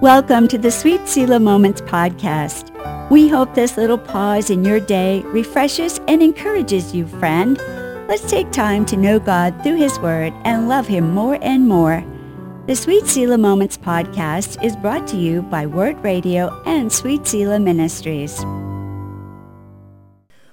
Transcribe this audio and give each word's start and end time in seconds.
Welcome 0.00 0.46
to 0.48 0.58
the 0.58 0.70
Sweet 0.70 1.08
Selah 1.08 1.40
Moments 1.40 1.80
podcast. 1.80 2.70
We 3.10 3.26
hope 3.26 3.52
this 3.52 3.76
little 3.76 3.98
pause 3.98 4.48
in 4.48 4.64
your 4.64 4.78
day 4.78 5.22
refreshes 5.22 5.98
and 6.06 6.22
encourages 6.22 6.94
you, 6.94 7.04
friend. 7.04 7.58
Let's 8.06 8.30
take 8.30 8.52
time 8.52 8.86
to 8.86 8.96
know 8.96 9.18
God 9.18 9.60
through 9.64 9.78
his 9.78 9.98
word 9.98 10.32
and 10.44 10.68
love 10.68 10.86
him 10.86 11.12
more 11.12 11.36
and 11.42 11.66
more. 11.66 12.04
The 12.68 12.76
Sweet 12.76 13.08
Selah 13.08 13.38
Moments 13.38 13.76
podcast 13.76 14.62
is 14.62 14.76
brought 14.76 15.08
to 15.08 15.16
you 15.16 15.42
by 15.42 15.66
Word 15.66 15.98
Radio 16.04 16.62
and 16.64 16.92
Sweet 16.92 17.26
Selah 17.26 17.58
Ministries. 17.58 18.44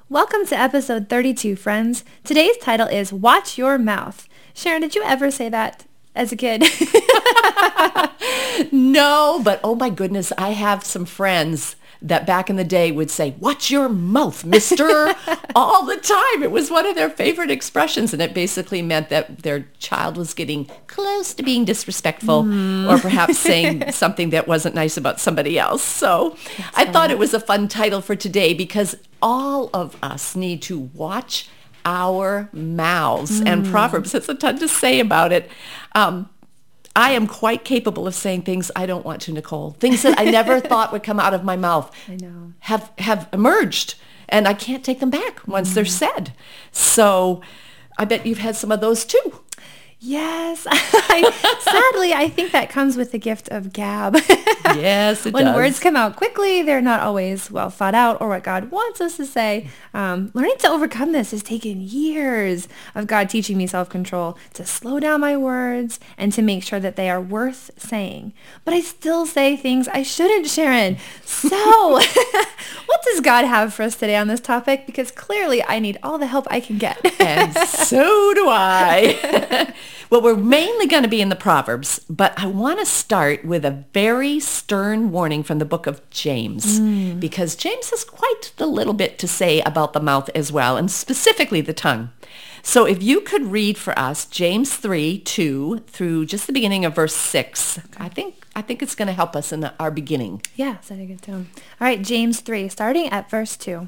Welcome 0.09 0.47
to 0.47 0.59
episode 0.59 1.07
32, 1.07 1.55
friends. 1.55 2.03
Today's 2.23 2.57
title 2.57 2.87
is 2.87 3.13
Watch 3.13 3.59
Your 3.59 3.77
Mouth. 3.77 4.27
Sharon, 4.55 4.81
did 4.81 4.95
you 4.95 5.03
ever 5.03 5.29
say 5.29 5.49
that 5.49 5.85
as 6.15 6.31
a 6.31 6.35
kid? 6.35 6.61
no, 8.71 9.41
but 9.43 9.59
oh 9.63 9.75
my 9.75 9.89
goodness, 9.89 10.31
I 10.37 10.51
have 10.51 10.83
some 10.83 11.05
friends 11.05 11.75
that 12.01 12.27
back 12.27 12.49
in 12.49 12.55
the 12.55 12.63
day 12.63 12.91
would 12.91 13.09
say, 13.09 13.35
watch 13.39 13.71
your 13.71 13.89
mouth, 13.89 14.45
mister, 14.45 15.13
all 15.55 15.85
the 15.85 15.97
time. 15.97 16.43
It 16.43 16.51
was 16.51 16.69
one 16.69 16.85
of 16.85 16.95
their 16.95 17.09
favorite 17.09 17.49
expressions. 17.49 18.13
And 18.13 18.21
it 18.21 18.33
basically 18.33 18.81
meant 18.81 19.09
that 19.09 19.39
their 19.39 19.67
child 19.79 20.17
was 20.17 20.33
getting 20.33 20.65
close 20.87 21.33
to 21.33 21.43
being 21.43 21.65
disrespectful 21.65 22.43
mm. 22.43 22.91
or 22.91 22.99
perhaps 22.99 23.39
saying 23.39 23.85
something 23.91 24.29
that 24.29 24.47
wasn't 24.47 24.75
nice 24.75 24.97
about 24.97 25.19
somebody 25.19 25.57
else. 25.57 25.83
So 25.83 26.37
That's 26.57 26.77
I 26.77 26.85
thought 26.85 27.11
it 27.11 27.17
was 27.17 27.33
a 27.33 27.39
fun 27.39 27.67
title 27.67 28.01
for 28.01 28.15
today 28.15 28.53
because 28.53 28.95
all 29.21 29.69
of 29.73 29.97
us 30.03 30.35
need 30.35 30.61
to 30.63 30.91
watch 30.93 31.49
our 31.85 32.49
mouths. 32.51 33.41
Mm. 33.41 33.47
And 33.47 33.65
Proverbs 33.65 34.11
has 34.11 34.27
a 34.27 34.35
ton 34.35 34.59
to 34.59 34.67
say 34.67 34.99
about 34.99 35.31
it. 35.31 35.49
Um, 35.95 36.29
I 36.95 37.11
am 37.11 37.27
quite 37.27 37.65
capable 37.65 38.07
of 38.07 38.15
saying 38.15 38.43
things 38.43 38.71
I 38.75 38.85
don't 38.85 39.05
want 39.05 39.21
to, 39.23 39.33
Nicole. 39.33 39.71
Things 39.79 40.03
that 40.03 40.19
I 40.19 40.25
never 40.25 40.59
thought 40.71 40.91
would 40.91 41.03
come 41.03 41.19
out 41.19 41.33
of 41.33 41.43
my 41.43 41.55
mouth 41.55 41.91
I 42.07 42.15
know. 42.15 42.53
have 42.59 42.91
have 42.99 43.27
emerged, 43.33 43.95
and 44.29 44.47
I 44.47 44.53
can't 44.53 44.83
take 44.83 44.99
them 44.99 45.09
back 45.09 45.45
once 45.47 45.71
mm. 45.71 45.73
they're 45.75 45.85
said. 45.85 46.33
So, 46.71 47.41
I 47.97 48.05
bet 48.05 48.25
you've 48.25 48.37
had 48.37 48.55
some 48.55 48.71
of 48.71 48.79
those 48.79 49.03
too. 49.03 49.41
Yes. 50.07 50.67
I, 50.71 51.31
sadly, 51.61 52.13
I 52.13 52.29
think 52.29 52.51
that 52.51 52.69
comes 52.69 52.95
with 52.95 53.11
the 53.11 53.17
gift 53.17 53.49
of 53.49 53.73
gab. 53.73 54.15
yes, 54.65 55.25
it 55.25 55.33
when 55.33 55.45
does. 55.45 55.55
words 55.55 55.79
come 55.79 55.95
out 55.95 56.15
quickly, 56.15 56.61
they're 56.61 56.79
not 56.79 56.99
always 56.99 57.49
well 57.49 57.71
thought 57.71 57.95
out 57.95 58.21
or 58.21 58.29
what 58.29 58.43
God 58.43 58.69
wants 58.69 59.01
us 59.01 59.17
to 59.17 59.25
say. 59.25 59.67
Um, 59.95 60.29
learning 60.35 60.57
to 60.59 60.69
overcome 60.69 61.11
this 61.11 61.31
has 61.31 61.41
taken 61.41 61.81
years 61.81 62.67
of 62.93 63.07
God 63.07 63.29
teaching 63.29 63.57
me 63.57 63.65
self-control 63.65 64.37
to 64.53 64.63
slow 64.65 64.99
down 64.99 65.21
my 65.21 65.35
words 65.35 65.99
and 66.19 66.31
to 66.33 66.43
make 66.43 66.61
sure 66.61 66.79
that 66.79 66.97
they 66.97 67.09
are 67.09 67.21
worth 67.21 67.71
saying. 67.77 68.33
But 68.63 68.75
I 68.75 68.81
still 68.81 69.25
say 69.25 69.55
things 69.55 69.87
I 69.87 70.03
shouldn't, 70.03 70.45
Sharon. 70.45 70.97
So 71.23 71.49
what 71.93 73.01
does 73.05 73.21
God 73.21 73.45
have 73.45 73.73
for 73.73 73.81
us 73.81 73.95
today 73.95 74.17
on 74.17 74.27
this 74.27 74.39
topic? 74.39 74.85
Because 74.85 75.09
clearly 75.09 75.63
I 75.63 75.79
need 75.79 75.97
all 76.03 76.19
the 76.19 76.27
help 76.27 76.45
I 76.51 76.59
can 76.59 76.77
get. 76.77 76.99
and 77.19 77.53
so 77.55 78.33
do 78.35 78.45
I. 78.49 79.73
well, 80.09 80.21
we're 80.21 80.35
mainly 80.35 80.87
going 80.87 81.03
to 81.03 81.09
be 81.09 81.21
in 81.21 81.29
the 81.29 81.35
Proverbs, 81.35 81.99
but 82.09 82.33
I 82.37 82.47
want 82.47 82.79
to 82.79 82.85
start 82.85 83.45
with 83.45 83.65
a 83.65 83.85
very 83.93 84.39
stern 84.39 85.11
warning 85.11 85.43
from 85.43 85.59
the 85.59 85.65
book 85.65 85.87
of 85.87 86.07
James, 86.09 86.79
mm. 86.79 87.19
because 87.19 87.55
James 87.55 87.89
has 87.89 88.03
quite 88.03 88.51
a 88.59 88.65
little 88.65 88.93
bit 88.93 89.17
to 89.19 89.27
say 89.27 89.61
about 89.61 89.93
the 89.93 89.99
mouth 89.99 90.29
as 90.35 90.51
well, 90.51 90.77
and 90.77 90.91
specifically 90.91 91.61
the 91.61 91.73
tongue. 91.73 92.11
So 92.61 92.85
if 92.85 93.03
you 93.03 93.21
could 93.21 93.51
read 93.51 93.77
for 93.77 93.97
us 93.97 94.25
James 94.25 94.75
3, 94.75 95.19
2 95.19 95.83
through 95.85 96.25
just 96.25 96.47
the 96.47 96.53
beginning 96.53 96.83
of 96.83 96.95
verse 96.95 97.15
6, 97.15 97.77
okay. 97.77 97.87
I 97.97 98.09
think 98.09 98.43
I 98.55 98.63
think 98.63 98.81
it's 98.81 98.95
going 98.95 99.07
to 99.07 99.13
help 99.13 99.35
us 99.35 99.51
in 99.51 99.63
our 99.79 99.91
beginning. 99.91 100.41
Yeah, 100.55 100.79
set 100.79 100.99
a 100.99 101.05
good 101.05 101.21
tone. 101.21 101.49
All 101.53 101.85
right, 101.85 102.01
James 102.01 102.39
3, 102.39 102.67
starting 102.69 103.09
at 103.09 103.29
verse 103.29 103.55
2. 103.55 103.87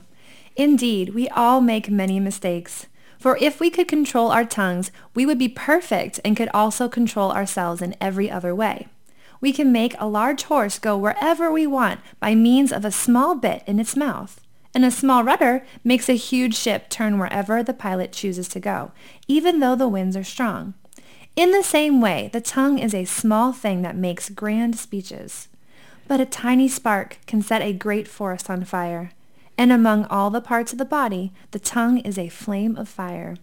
Indeed, 0.55 1.15
we 1.15 1.27
all 1.29 1.59
make 1.59 1.89
many 1.89 2.19
mistakes. 2.19 2.85
For 3.17 3.37
if 3.37 3.59
we 3.59 3.69
could 3.69 3.87
control 3.87 4.31
our 4.31 4.45
tongues, 4.45 4.91
we 5.13 5.25
would 5.25 5.39
be 5.39 5.49
perfect 5.49 6.19
and 6.23 6.37
could 6.37 6.49
also 6.53 6.87
control 6.87 7.31
ourselves 7.31 7.81
in 7.81 7.95
every 7.99 8.29
other 8.29 8.53
way. 8.53 8.87
We 9.41 9.53
can 9.53 9.71
make 9.71 9.95
a 9.99 10.07
large 10.07 10.43
horse 10.43 10.79
go 10.79 10.97
wherever 10.97 11.51
we 11.51 11.67
want 11.67 11.99
by 12.19 12.35
means 12.35 12.71
of 12.71 12.85
a 12.85 12.91
small 12.91 13.35
bit 13.35 13.63
in 13.65 13.79
its 13.79 13.95
mouth. 13.95 14.41
And 14.73 14.85
a 14.85 14.91
small 14.91 15.23
rudder 15.23 15.65
makes 15.83 16.09
a 16.09 16.13
huge 16.13 16.55
ship 16.55 16.89
turn 16.89 17.17
wherever 17.17 17.63
the 17.63 17.73
pilot 17.73 18.11
chooses 18.11 18.47
to 18.49 18.59
go, 18.59 18.91
even 19.27 19.59
though 19.59 19.75
the 19.75 19.87
winds 19.87 20.15
are 20.15 20.23
strong. 20.23 20.75
In 21.35 21.51
the 21.51 21.63
same 21.63 22.01
way, 22.01 22.29
the 22.33 22.41
tongue 22.41 22.79
is 22.79 22.93
a 22.93 23.05
small 23.05 23.53
thing 23.53 23.81
that 23.83 23.95
makes 23.95 24.29
grand 24.29 24.77
speeches. 24.77 25.47
But 26.07 26.19
a 26.19 26.25
tiny 26.25 26.67
spark 26.67 27.17
can 27.27 27.41
set 27.41 27.61
a 27.61 27.73
great 27.73 28.07
forest 28.07 28.49
on 28.49 28.63
fire. 28.63 29.11
And 29.57 29.71
among 29.71 30.05
all 30.05 30.29
the 30.29 30.41
parts 30.41 30.71
of 30.71 30.77
the 30.77 30.85
body, 30.85 31.33
the 31.51 31.59
tongue 31.59 31.97
is 31.99 32.17
a 32.17 32.29
flame 32.29 32.75
of 32.75 32.87
fire. 32.87 33.37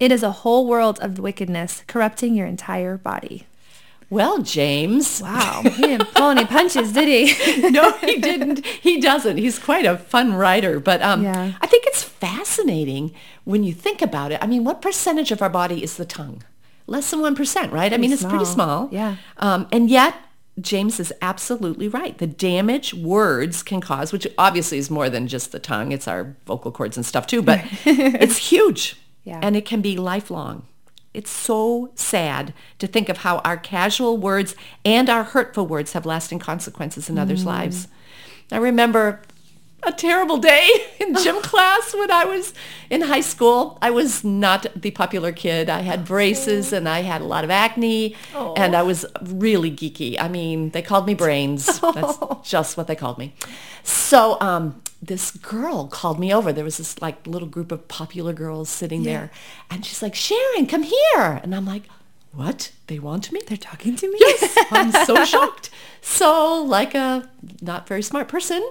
It 0.00 0.10
is 0.10 0.22
a 0.22 0.32
whole 0.32 0.66
world 0.66 0.98
of 1.00 1.18
wickedness, 1.18 1.84
corrupting 1.86 2.34
your 2.34 2.46
entire 2.46 2.96
body. 2.96 3.46
Well, 4.08 4.42
James. 4.42 5.22
Wow. 5.22 5.62
He 5.62 5.82
didn't 5.82 6.12
pull 6.14 6.30
any 6.30 6.44
punches, 6.44 6.92
did 6.92 7.06
he? 7.06 7.70
no, 7.70 7.92
he 7.98 8.16
didn't. 8.16 8.66
He 8.66 9.00
doesn't. 9.00 9.36
He's 9.36 9.60
quite 9.60 9.86
a 9.86 9.96
fun 9.96 10.34
writer. 10.34 10.80
But 10.80 11.00
um, 11.00 11.22
yeah. 11.22 11.52
I 11.60 11.66
think 11.68 11.84
it's 11.86 12.02
fascinating 12.02 13.14
when 13.44 13.62
you 13.62 13.72
think 13.72 14.02
about 14.02 14.32
it. 14.32 14.40
I 14.42 14.48
mean, 14.48 14.64
what 14.64 14.82
percentage 14.82 15.30
of 15.30 15.40
our 15.40 15.48
body 15.48 15.84
is 15.84 15.96
the 15.96 16.04
tongue? 16.04 16.42
Less 16.88 17.08
than 17.12 17.20
1%, 17.20 17.36
right? 17.36 17.70
Pretty 17.70 17.94
I 17.94 17.98
mean, 17.98 18.12
it's 18.12 18.24
pretty 18.24 18.46
small. 18.46 18.88
Yeah. 18.90 19.14
Um, 19.36 19.68
and 19.70 19.88
yet 19.88 20.16
James 20.60 21.00
is 21.00 21.12
absolutely 21.22 21.88
right. 21.88 22.16
The 22.18 22.26
damage 22.26 22.94
words 22.94 23.62
can 23.62 23.80
cause, 23.80 24.12
which 24.12 24.26
obviously 24.38 24.78
is 24.78 24.90
more 24.90 25.08
than 25.08 25.28
just 25.28 25.52
the 25.52 25.58
tongue, 25.58 25.92
it's 25.92 26.08
our 26.08 26.36
vocal 26.46 26.72
cords 26.72 26.96
and 26.96 27.06
stuff 27.06 27.26
too, 27.26 27.42
but 27.42 27.60
it's 27.84 28.36
huge. 28.36 28.96
Yeah. 29.24 29.40
And 29.42 29.56
it 29.56 29.64
can 29.64 29.80
be 29.80 29.96
lifelong. 29.96 30.66
It's 31.12 31.30
so 31.30 31.90
sad 31.94 32.54
to 32.78 32.86
think 32.86 33.08
of 33.08 33.18
how 33.18 33.38
our 33.38 33.56
casual 33.56 34.16
words 34.16 34.54
and 34.84 35.10
our 35.10 35.24
hurtful 35.24 35.66
words 35.66 35.92
have 35.92 36.06
lasting 36.06 36.38
consequences 36.38 37.08
in 37.08 37.16
mm. 37.16 37.20
others' 37.20 37.44
lives. 37.44 37.88
I 38.52 38.58
remember 38.58 39.20
a 39.82 39.92
terrible 39.92 40.38
day 40.38 40.68
in 41.00 41.14
gym 41.16 41.40
class 41.42 41.94
when 41.94 42.10
I 42.10 42.24
was 42.24 42.52
in 42.88 43.02
high 43.02 43.20
school. 43.20 43.78
I 43.80 43.90
was 43.90 44.24
not 44.24 44.66
the 44.74 44.90
popular 44.90 45.32
kid. 45.32 45.68
I 45.68 45.80
had 45.80 46.04
braces 46.04 46.72
and 46.72 46.88
I 46.88 47.02
had 47.02 47.20
a 47.20 47.24
lot 47.24 47.44
of 47.44 47.50
acne 47.50 48.16
and 48.34 48.74
I 48.74 48.82
was 48.82 49.06
really 49.22 49.70
geeky. 49.70 50.16
I 50.20 50.28
mean, 50.28 50.70
they 50.70 50.82
called 50.82 51.06
me 51.06 51.14
brains. 51.14 51.80
That's 51.80 52.18
just 52.42 52.76
what 52.76 52.86
they 52.86 52.96
called 52.96 53.18
me. 53.18 53.34
So 53.82 54.36
um, 54.40 54.82
this 55.02 55.30
girl 55.30 55.86
called 55.88 56.18
me 56.18 56.32
over. 56.32 56.52
There 56.52 56.64
was 56.64 56.78
this 56.78 57.00
like 57.00 57.26
little 57.26 57.48
group 57.48 57.72
of 57.72 57.88
popular 57.88 58.32
girls 58.32 58.68
sitting 58.68 59.02
yeah. 59.02 59.12
there 59.12 59.30
and 59.70 59.84
she's 59.84 60.02
like, 60.02 60.14
Sharon, 60.14 60.66
come 60.66 60.82
here. 60.82 61.40
And 61.42 61.54
I'm 61.54 61.64
like, 61.64 61.84
what? 62.32 62.70
They 62.86 62.98
want 62.98 63.32
me? 63.32 63.40
They're 63.46 63.56
talking 63.56 63.96
to 63.96 64.10
me? 64.10 64.16
Yes. 64.20 64.56
I'm 64.70 64.92
so 65.04 65.24
shocked. 65.24 65.70
So 66.00 66.62
like 66.62 66.94
a 66.94 67.28
not 67.60 67.88
very 67.88 68.02
smart 68.02 68.28
person, 68.28 68.68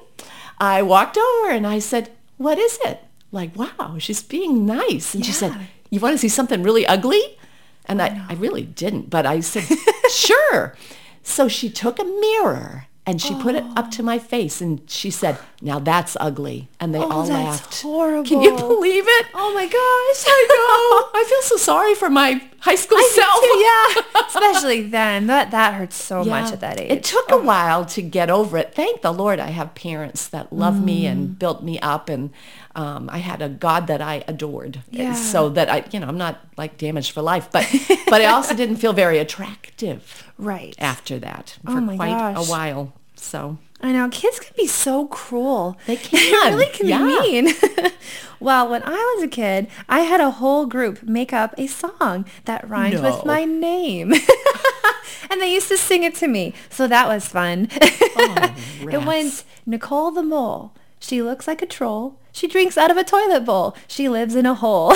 I 0.60 0.82
walked 0.82 1.18
over 1.18 1.52
and 1.52 1.66
I 1.66 1.80
said, 1.80 2.12
what 2.38 2.58
is 2.58 2.80
it? 2.84 3.04
Like, 3.32 3.56
wow, 3.56 3.98
she's 4.00 4.22
being 4.22 4.66
nice. 4.66 5.14
And 5.14 5.24
yeah. 5.24 5.28
she 5.28 5.34
said, 5.34 5.68
you 5.90 6.00
want 6.00 6.14
to 6.14 6.18
see 6.18 6.30
something 6.30 6.64
really 6.64 6.86
ugly? 6.86 7.38
And 7.86 8.02
I, 8.02 8.26
I 8.30 8.34
really 8.34 8.64
didn't, 8.64 9.10
but 9.10 9.26
I 9.26 9.40
said, 9.40 9.66
sure. 10.12 10.76
So 11.24 11.48
she 11.48 11.70
took 11.70 12.00
a 12.00 12.04
mirror 12.04 12.88
and 13.10 13.20
she 13.20 13.34
oh. 13.34 13.42
put 13.42 13.56
it 13.56 13.64
up 13.76 13.90
to 13.90 14.04
my 14.04 14.20
face 14.20 14.62
and 14.62 14.88
she 14.88 15.10
said, 15.10 15.40
now 15.62 15.80
that's 15.80 16.16
ugly. 16.20 16.70
And 16.80 16.94
they 16.94 17.00
oh, 17.00 17.10
all 17.10 17.26
laughed. 17.26 17.82
horrible. 17.82 18.24
Can 18.24 18.40
you 18.44 18.56
believe 18.56 19.04
it? 19.08 19.26
Oh 19.34 19.52
my 19.52 19.66
gosh. 19.66 20.24
I 20.28 20.46
know. 20.48 21.20
I 21.20 21.26
feel 21.28 21.42
so 21.42 21.58
sorry 21.58 21.96
for 21.96 22.08
my 22.08 22.40
high 22.60 22.76
school 22.76 23.00
I 23.00 23.96
self. 23.96 24.06
yeah. 24.14 24.22
Especially 24.28 24.84
then. 24.84 25.26
That 25.26 25.50
that 25.50 25.74
hurts 25.74 25.96
so 25.96 26.22
yeah. 26.22 26.40
much 26.40 26.54
at 26.54 26.60
that 26.60 26.80
age. 26.80 26.92
It 26.92 27.04
took 27.04 27.26
oh. 27.32 27.40
a 27.40 27.44
while 27.44 27.84
to 27.86 28.02
get 28.04 28.30
over 28.30 28.60
it. 28.60 28.76
Thank 28.76 29.02
the 29.02 29.12
Lord 29.12 29.40
I 29.40 29.50
have 29.50 29.74
parents 29.74 30.28
that 30.28 30.54
love 30.54 30.76
mm. 30.76 30.84
me 30.84 31.08
and 31.08 31.40
built 31.40 31.64
me 31.64 31.80
up 31.80 32.10
and 32.10 32.30
um, 32.76 33.10
I 33.12 33.18
had 33.18 33.42
a 33.42 33.50
God 33.50 33.88
that 33.88 34.04
I 34.04 34.24
adored. 34.28 34.84
Yeah. 34.92 35.14
So 35.14 35.50
that 35.50 35.68
I, 35.68 35.84
you 35.92 36.00
know, 36.00 36.08
I'm 36.08 36.20
not 36.20 36.40
like 36.58 36.78
damaged 36.78 37.12
for 37.12 37.24
life, 37.24 37.50
but 37.52 37.68
but 38.08 38.22
I 38.22 38.26
also 38.26 38.54
didn't 38.54 38.76
feel 38.76 38.94
very 38.94 39.18
attractive. 39.18 40.32
Right. 40.38 40.76
After 40.78 41.18
that 41.20 41.58
for 41.66 41.80
oh 41.80 41.96
quite 41.96 42.12
gosh. 42.12 42.48
a 42.48 42.50
while. 42.50 42.94
So 43.20 43.58
I 43.82 43.92
know 43.92 44.10
kids 44.10 44.40
can 44.40 44.54
be 44.58 44.68
so 44.68 45.08
cruel. 45.08 45.78
They 45.86 45.96
can. 45.98 46.52
They 46.52 46.56
really 46.56 46.72
can 46.74 46.88
yeah. 46.88 47.00
be 47.00 47.42
mean. 47.42 47.56
well, 48.40 48.70
when 48.70 48.84
I 48.84 49.16
was 49.16 49.24
a 49.24 49.28
kid, 49.28 49.68
I 49.88 50.02
had 50.02 50.20
a 50.20 50.32
whole 50.32 50.66
group 50.66 51.04
make 51.04 51.34
up 51.34 51.54
a 51.58 51.68
song 51.68 52.26
that 52.46 52.68
rhymed 52.70 53.02
no. 53.02 53.04
with 53.04 53.26
my 53.26 53.46
name. 53.46 54.14
and 55.30 55.42
they 55.42 55.54
used 55.54 55.70
to 55.70 55.78
sing 55.78 56.04
it 56.04 56.16
to 56.16 56.28
me. 56.28 56.54
So 56.70 56.88
that 56.88 57.08
was 57.08 57.28
fun. 57.28 57.70
Oh, 57.72 58.56
it 58.82 59.06
went 59.06 59.44
Nicole 59.66 60.12
the 60.12 60.24
Mole. 60.24 60.74
She 61.00 61.22
looks 61.22 61.48
like 61.48 61.62
a 61.62 61.66
troll. 61.66 62.20
She 62.32 62.48
drinks 62.48 62.78
out 62.78 62.92
of 62.92 62.98
a 62.98 63.04
toilet 63.04 63.46
bowl. 63.46 63.76
She 63.88 64.10
lives 64.10 64.36
in 64.36 64.46
a 64.46 64.54
hole. 64.54 64.94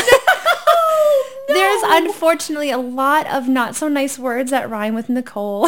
No, 1.50 1.56
There's 1.56 1.82
unfortunately 1.86 2.72
a 2.72 2.78
lot 2.78 3.28
of 3.28 3.50
not 3.50 3.76
so 3.76 3.88
nice 3.88 4.18
words 4.18 4.52
that 4.52 4.70
rhyme 4.70 4.96
with 4.96 5.10
Nicole. 5.10 5.68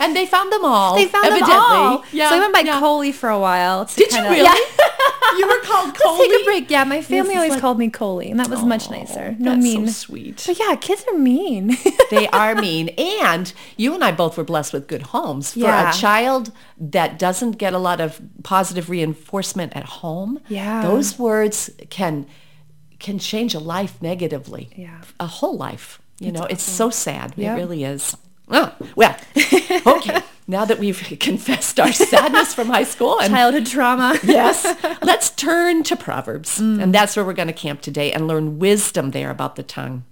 And 0.00 0.16
they 0.16 0.26
found 0.26 0.52
them 0.52 0.64
all. 0.64 0.96
They 0.96 1.06
found 1.06 1.26
evidently. 1.26 1.54
them 1.54 1.62
all. 1.62 2.04
Yeah, 2.12 2.30
so 2.30 2.36
I 2.36 2.40
went 2.40 2.52
by 2.54 2.60
yeah. 2.60 2.80
Coley 2.80 3.12
for 3.12 3.28
a 3.28 3.38
while. 3.38 3.84
Did 3.84 3.98
you 3.98 4.06
kinda, 4.06 4.30
really? 4.30 4.42
Yeah. 4.44 4.54
you 5.38 5.46
were 5.46 5.60
called 5.62 5.88
Let's 5.92 6.02
Coley. 6.02 6.28
take 6.28 6.40
a 6.40 6.44
break. 6.44 6.70
Yeah, 6.70 6.84
my 6.84 7.02
family 7.02 7.34
always 7.36 7.52
like- 7.52 7.60
called 7.60 7.78
me 7.78 7.88
Coley, 7.90 8.30
and 8.30 8.40
that 8.40 8.48
was 8.48 8.62
much 8.64 8.90
nicer. 8.90 9.36
No 9.38 9.52
That's 9.52 9.62
mean. 9.62 9.86
so 9.86 9.92
sweet. 9.92 10.42
But 10.46 10.58
yeah, 10.58 10.74
kids 10.76 11.04
are 11.10 11.18
mean. 11.18 11.76
they 12.10 12.26
are 12.28 12.54
mean. 12.54 12.88
And 12.98 13.52
you 13.76 13.94
and 13.94 14.02
I 14.02 14.12
both 14.12 14.36
were 14.36 14.44
blessed 14.44 14.72
with 14.72 14.86
good 14.88 15.02
homes. 15.02 15.52
For 15.52 15.60
Yeah. 15.60 15.90
a 15.90 15.92
child 15.92 16.50
that 16.78 17.18
doesn't 17.18 17.52
get 17.52 17.72
a 17.74 17.78
lot 17.78 18.00
of 18.00 18.20
positive 18.42 18.88
reinforcement 18.90 19.76
at 19.76 19.84
home, 19.84 20.40
Yeah. 20.48 20.82
those 20.82 21.18
words 21.18 21.70
can 21.90 22.26
can 22.98 23.18
change 23.18 23.54
a 23.54 23.58
life 23.58 24.00
negatively. 24.02 24.68
Yeah. 24.76 25.00
A 25.18 25.26
whole 25.26 25.56
life. 25.56 26.00
You 26.18 26.32
know, 26.32 26.44
it's 26.44 26.62
so 26.62 26.90
sad. 26.90 27.32
Yep. 27.36 27.56
It 27.56 27.60
really 27.60 27.82
is. 27.84 28.14
Oh, 28.50 28.74
well, 28.96 29.16
okay. 29.86 30.20
now 30.48 30.64
that 30.64 30.78
we've 30.78 30.98
confessed 31.20 31.78
our 31.78 31.92
sadness 31.92 32.52
from 32.52 32.68
high 32.68 32.84
school 32.84 33.20
and 33.20 33.32
Childhood 33.32 33.66
trauma. 33.66 34.18
yes. 34.24 34.64
Let's 35.02 35.30
turn 35.30 35.84
to 35.84 35.96
Proverbs. 35.96 36.58
Mm. 36.58 36.82
And 36.82 36.94
that's 36.94 37.16
where 37.16 37.24
we're 37.24 37.32
going 37.32 37.48
to 37.48 37.54
camp 37.54 37.80
today 37.80 38.12
and 38.12 38.26
learn 38.26 38.58
wisdom 38.58 39.12
there 39.12 39.30
about 39.30 39.56
the 39.56 39.62
tongue. 39.62 40.04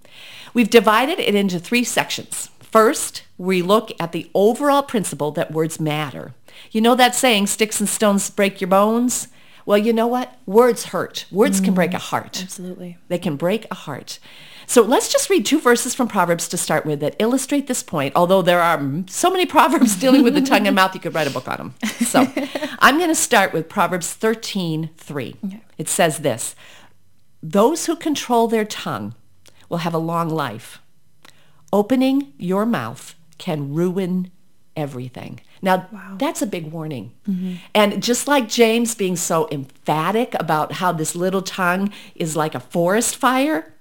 We've 0.54 0.70
divided 0.70 1.18
it 1.18 1.34
into 1.34 1.58
three 1.58 1.84
sections. 1.84 2.50
First, 2.60 3.24
we 3.36 3.62
look 3.62 3.90
at 4.00 4.12
the 4.12 4.30
overall 4.34 4.82
principle 4.82 5.30
that 5.32 5.52
words 5.52 5.80
matter. 5.80 6.34
You 6.70 6.80
know 6.80 6.94
that 6.94 7.14
saying, 7.14 7.46
sticks 7.48 7.80
and 7.80 7.88
stones 7.88 8.30
break 8.30 8.60
your 8.60 8.68
bones? 8.68 9.28
Well, 9.68 9.76
you 9.76 9.92
know 9.92 10.06
what? 10.06 10.34
Words 10.46 10.86
hurt. 10.86 11.26
Words 11.30 11.60
can 11.60 11.74
break 11.74 11.92
a 11.92 11.98
mm, 11.98 12.08
heart. 12.08 12.40
Absolutely. 12.42 12.96
They 13.08 13.18
can 13.18 13.36
break 13.36 13.66
a 13.70 13.74
heart. 13.74 14.18
So 14.66 14.80
let's 14.80 15.12
just 15.12 15.28
read 15.28 15.44
two 15.44 15.60
verses 15.60 15.94
from 15.94 16.08
Proverbs 16.08 16.48
to 16.48 16.56
start 16.56 16.86
with 16.86 17.00
that 17.00 17.16
illustrate 17.18 17.66
this 17.66 17.82
point. 17.82 18.16
Although 18.16 18.40
there 18.40 18.62
are 18.62 19.04
so 19.08 19.30
many 19.30 19.44
Proverbs 19.58 19.94
dealing 19.94 20.22
with 20.22 20.32
the 20.32 20.40
tongue 20.40 20.66
and 20.66 20.74
mouth, 20.74 20.94
you 20.94 21.00
could 21.00 21.14
write 21.14 21.26
a 21.26 21.30
book 21.30 21.46
on 21.48 21.58
them. 21.58 21.74
So 22.06 22.20
I'm 22.78 22.96
going 22.96 23.10
to 23.10 23.14
start 23.14 23.52
with 23.52 23.68
Proverbs 23.68 24.14
13, 24.14 24.88
3. 24.96 25.36
It 25.76 25.90
says 25.90 26.20
this, 26.20 26.54
those 27.42 27.84
who 27.84 27.94
control 27.94 28.48
their 28.48 28.64
tongue 28.64 29.14
will 29.68 29.78
have 29.78 29.92
a 29.92 29.98
long 29.98 30.30
life. 30.30 30.80
Opening 31.74 32.32
your 32.38 32.64
mouth 32.64 33.14
can 33.36 33.74
ruin 33.74 34.30
everything. 34.78 35.40
Now, 35.60 35.76
that's 36.18 36.40
a 36.42 36.46
big 36.46 36.70
warning. 36.72 37.12
And 37.74 38.02
just 38.02 38.26
like 38.28 38.48
James 38.48 38.94
being 38.94 39.16
so 39.16 39.48
emphatic 39.50 40.34
about 40.38 40.72
how 40.80 40.92
this 40.92 41.14
little 41.14 41.42
tongue 41.42 41.92
is 42.14 42.36
like 42.36 42.54
a 42.54 42.60
forest 42.60 43.16
fire, 43.16 43.74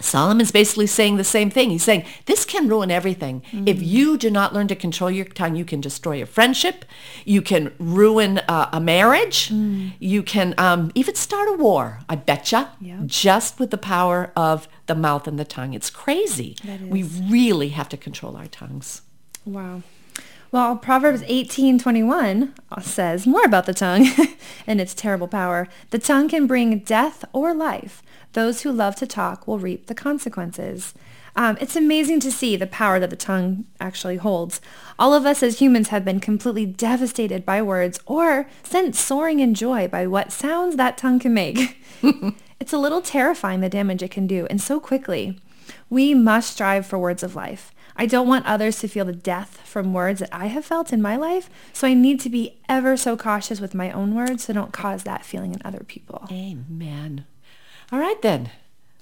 Solomon's 0.00 0.50
basically 0.50 0.88
saying 0.88 1.18
the 1.18 1.24
same 1.38 1.50
thing. 1.50 1.70
He's 1.70 1.84
saying 1.84 2.04
this 2.26 2.44
can 2.44 2.66
ruin 2.68 2.90
everything. 2.90 3.42
If 3.64 3.80
you 3.80 4.18
do 4.18 4.28
not 4.28 4.52
learn 4.52 4.66
to 4.68 4.74
control 4.74 5.08
your 5.08 5.24
tongue, 5.26 5.54
you 5.54 5.64
can 5.64 5.80
destroy 5.80 6.20
a 6.20 6.26
friendship. 6.26 6.84
You 7.24 7.40
can 7.42 7.72
ruin 7.78 8.38
uh, 8.48 8.70
a 8.72 8.80
marriage. 8.80 9.52
You 10.00 10.22
can 10.24 10.52
um, 10.58 10.90
even 10.96 11.14
start 11.14 11.48
a 11.48 11.56
war, 11.56 12.00
I 12.08 12.16
betcha, 12.16 12.72
Yeah. 12.80 13.02
just 13.06 13.60
with 13.60 13.70
the 13.70 13.78
power 13.78 14.32
of 14.34 14.66
the 14.86 14.96
mouth 14.96 15.28
and 15.28 15.38
the 15.38 15.44
tongue. 15.44 15.74
It's 15.74 15.90
crazy. 15.90 16.56
We 16.96 17.04
really 17.04 17.68
have 17.68 17.88
to 17.90 17.96
control 17.96 18.36
our 18.36 18.48
tongues. 18.48 19.02
Wow. 19.44 19.82
Well, 20.54 20.76
Proverbs 20.76 21.22
18:21 21.22 22.52
says 22.80 23.26
more 23.26 23.42
about 23.44 23.66
the 23.66 23.74
tongue 23.74 24.06
and 24.68 24.80
its 24.80 24.94
terrible 24.94 25.26
power. 25.26 25.66
The 25.90 25.98
tongue 25.98 26.28
can 26.28 26.46
bring 26.46 26.78
death 26.78 27.24
or 27.32 27.52
life. 27.52 28.04
Those 28.34 28.62
who 28.62 28.70
love 28.70 28.94
to 28.96 29.06
talk 29.08 29.48
will 29.48 29.58
reap 29.58 29.86
the 29.88 29.96
consequences. 29.96 30.94
Um, 31.34 31.58
it's 31.60 31.74
amazing 31.74 32.20
to 32.20 32.30
see 32.30 32.54
the 32.54 32.68
power 32.68 33.00
that 33.00 33.10
the 33.10 33.16
tongue 33.16 33.64
actually 33.80 34.18
holds. 34.18 34.60
All 34.96 35.12
of 35.12 35.26
us 35.26 35.42
as 35.42 35.58
humans 35.58 35.88
have 35.88 36.04
been 36.04 36.20
completely 36.20 36.66
devastated 36.66 37.44
by 37.44 37.60
words 37.60 37.98
or 38.06 38.48
sent 38.62 38.94
soaring 38.94 39.40
in 39.40 39.54
joy 39.54 39.88
by 39.88 40.06
what 40.06 40.30
sounds 40.30 40.76
that 40.76 40.96
tongue 40.96 41.18
can 41.18 41.34
make. 41.34 41.82
it's 42.60 42.72
a 42.72 42.78
little 42.78 43.02
terrifying 43.02 43.58
the 43.58 43.68
damage 43.68 44.04
it 44.04 44.12
can 44.12 44.28
do, 44.28 44.46
and 44.48 44.60
so 44.60 44.78
quickly. 44.78 45.36
We 45.90 46.14
must 46.14 46.52
strive 46.52 46.86
for 46.86 46.96
words 46.96 47.24
of 47.24 47.34
life. 47.34 47.72
I 47.96 48.06
don't 48.06 48.28
want 48.28 48.46
others 48.46 48.78
to 48.80 48.88
feel 48.88 49.04
the 49.04 49.12
death 49.12 49.60
from 49.64 49.92
words 49.92 50.20
that 50.20 50.34
I 50.34 50.46
have 50.46 50.64
felt 50.64 50.92
in 50.92 51.00
my 51.00 51.16
life, 51.16 51.48
so 51.72 51.86
I 51.86 51.94
need 51.94 52.20
to 52.20 52.28
be 52.28 52.58
ever 52.68 52.96
so 52.96 53.16
cautious 53.16 53.60
with 53.60 53.74
my 53.74 53.90
own 53.92 54.14
words 54.14 54.44
so 54.44 54.52
don't 54.52 54.72
cause 54.72 55.04
that 55.04 55.24
feeling 55.24 55.54
in 55.54 55.62
other 55.64 55.84
people. 55.86 56.26
Amen. 56.30 57.24
All 57.92 57.98
right 57.98 58.20
then. 58.22 58.50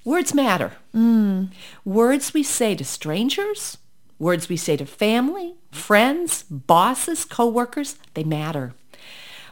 Words 0.04 0.34
matter. 0.34 0.72
Mm. 0.94 1.50
Words 1.84 2.34
we 2.34 2.42
say 2.42 2.74
to 2.74 2.84
strangers, 2.84 3.78
words 4.18 4.48
we 4.48 4.56
say 4.56 4.76
to 4.76 4.84
family, 4.84 5.54
friends, 5.70 6.42
bosses, 6.50 7.24
coworkers, 7.24 7.96
they 8.14 8.24
matter. 8.24 8.74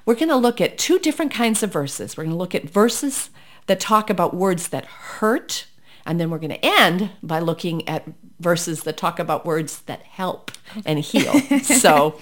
We're 0.05 0.15
going 0.17 0.29
to 0.29 0.37
look 0.37 0.61
at 0.61 0.77
two 0.77 0.99
different 0.99 1.33
kinds 1.33 1.63
of 1.63 1.73
verses. 1.73 2.17
We're 2.17 2.25
going 2.25 2.35
to 2.35 2.39
look 2.39 2.55
at 2.55 2.69
verses 2.69 3.31
that 3.67 3.79
talk 3.79 4.11
about 4.11 4.35
words 4.35 4.69
that 4.69 4.87
hurt, 4.87 5.67
and 6.07 6.21
then 6.21 6.31
we're 6.31 6.39
going 6.39 6.51
to 6.51 6.65
end 6.65 7.11
by 7.23 7.39
looking 7.39 7.89
at 7.89 8.05
verses 8.39 8.83
that 8.85 8.97
talk 8.97 9.19
about 9.19 9.45
words 9.45 9.81
that 9.83 10.03
help 10.03 10.51
and 10.85 10.99
heal. 10.99 11.33
so 11.63 12.19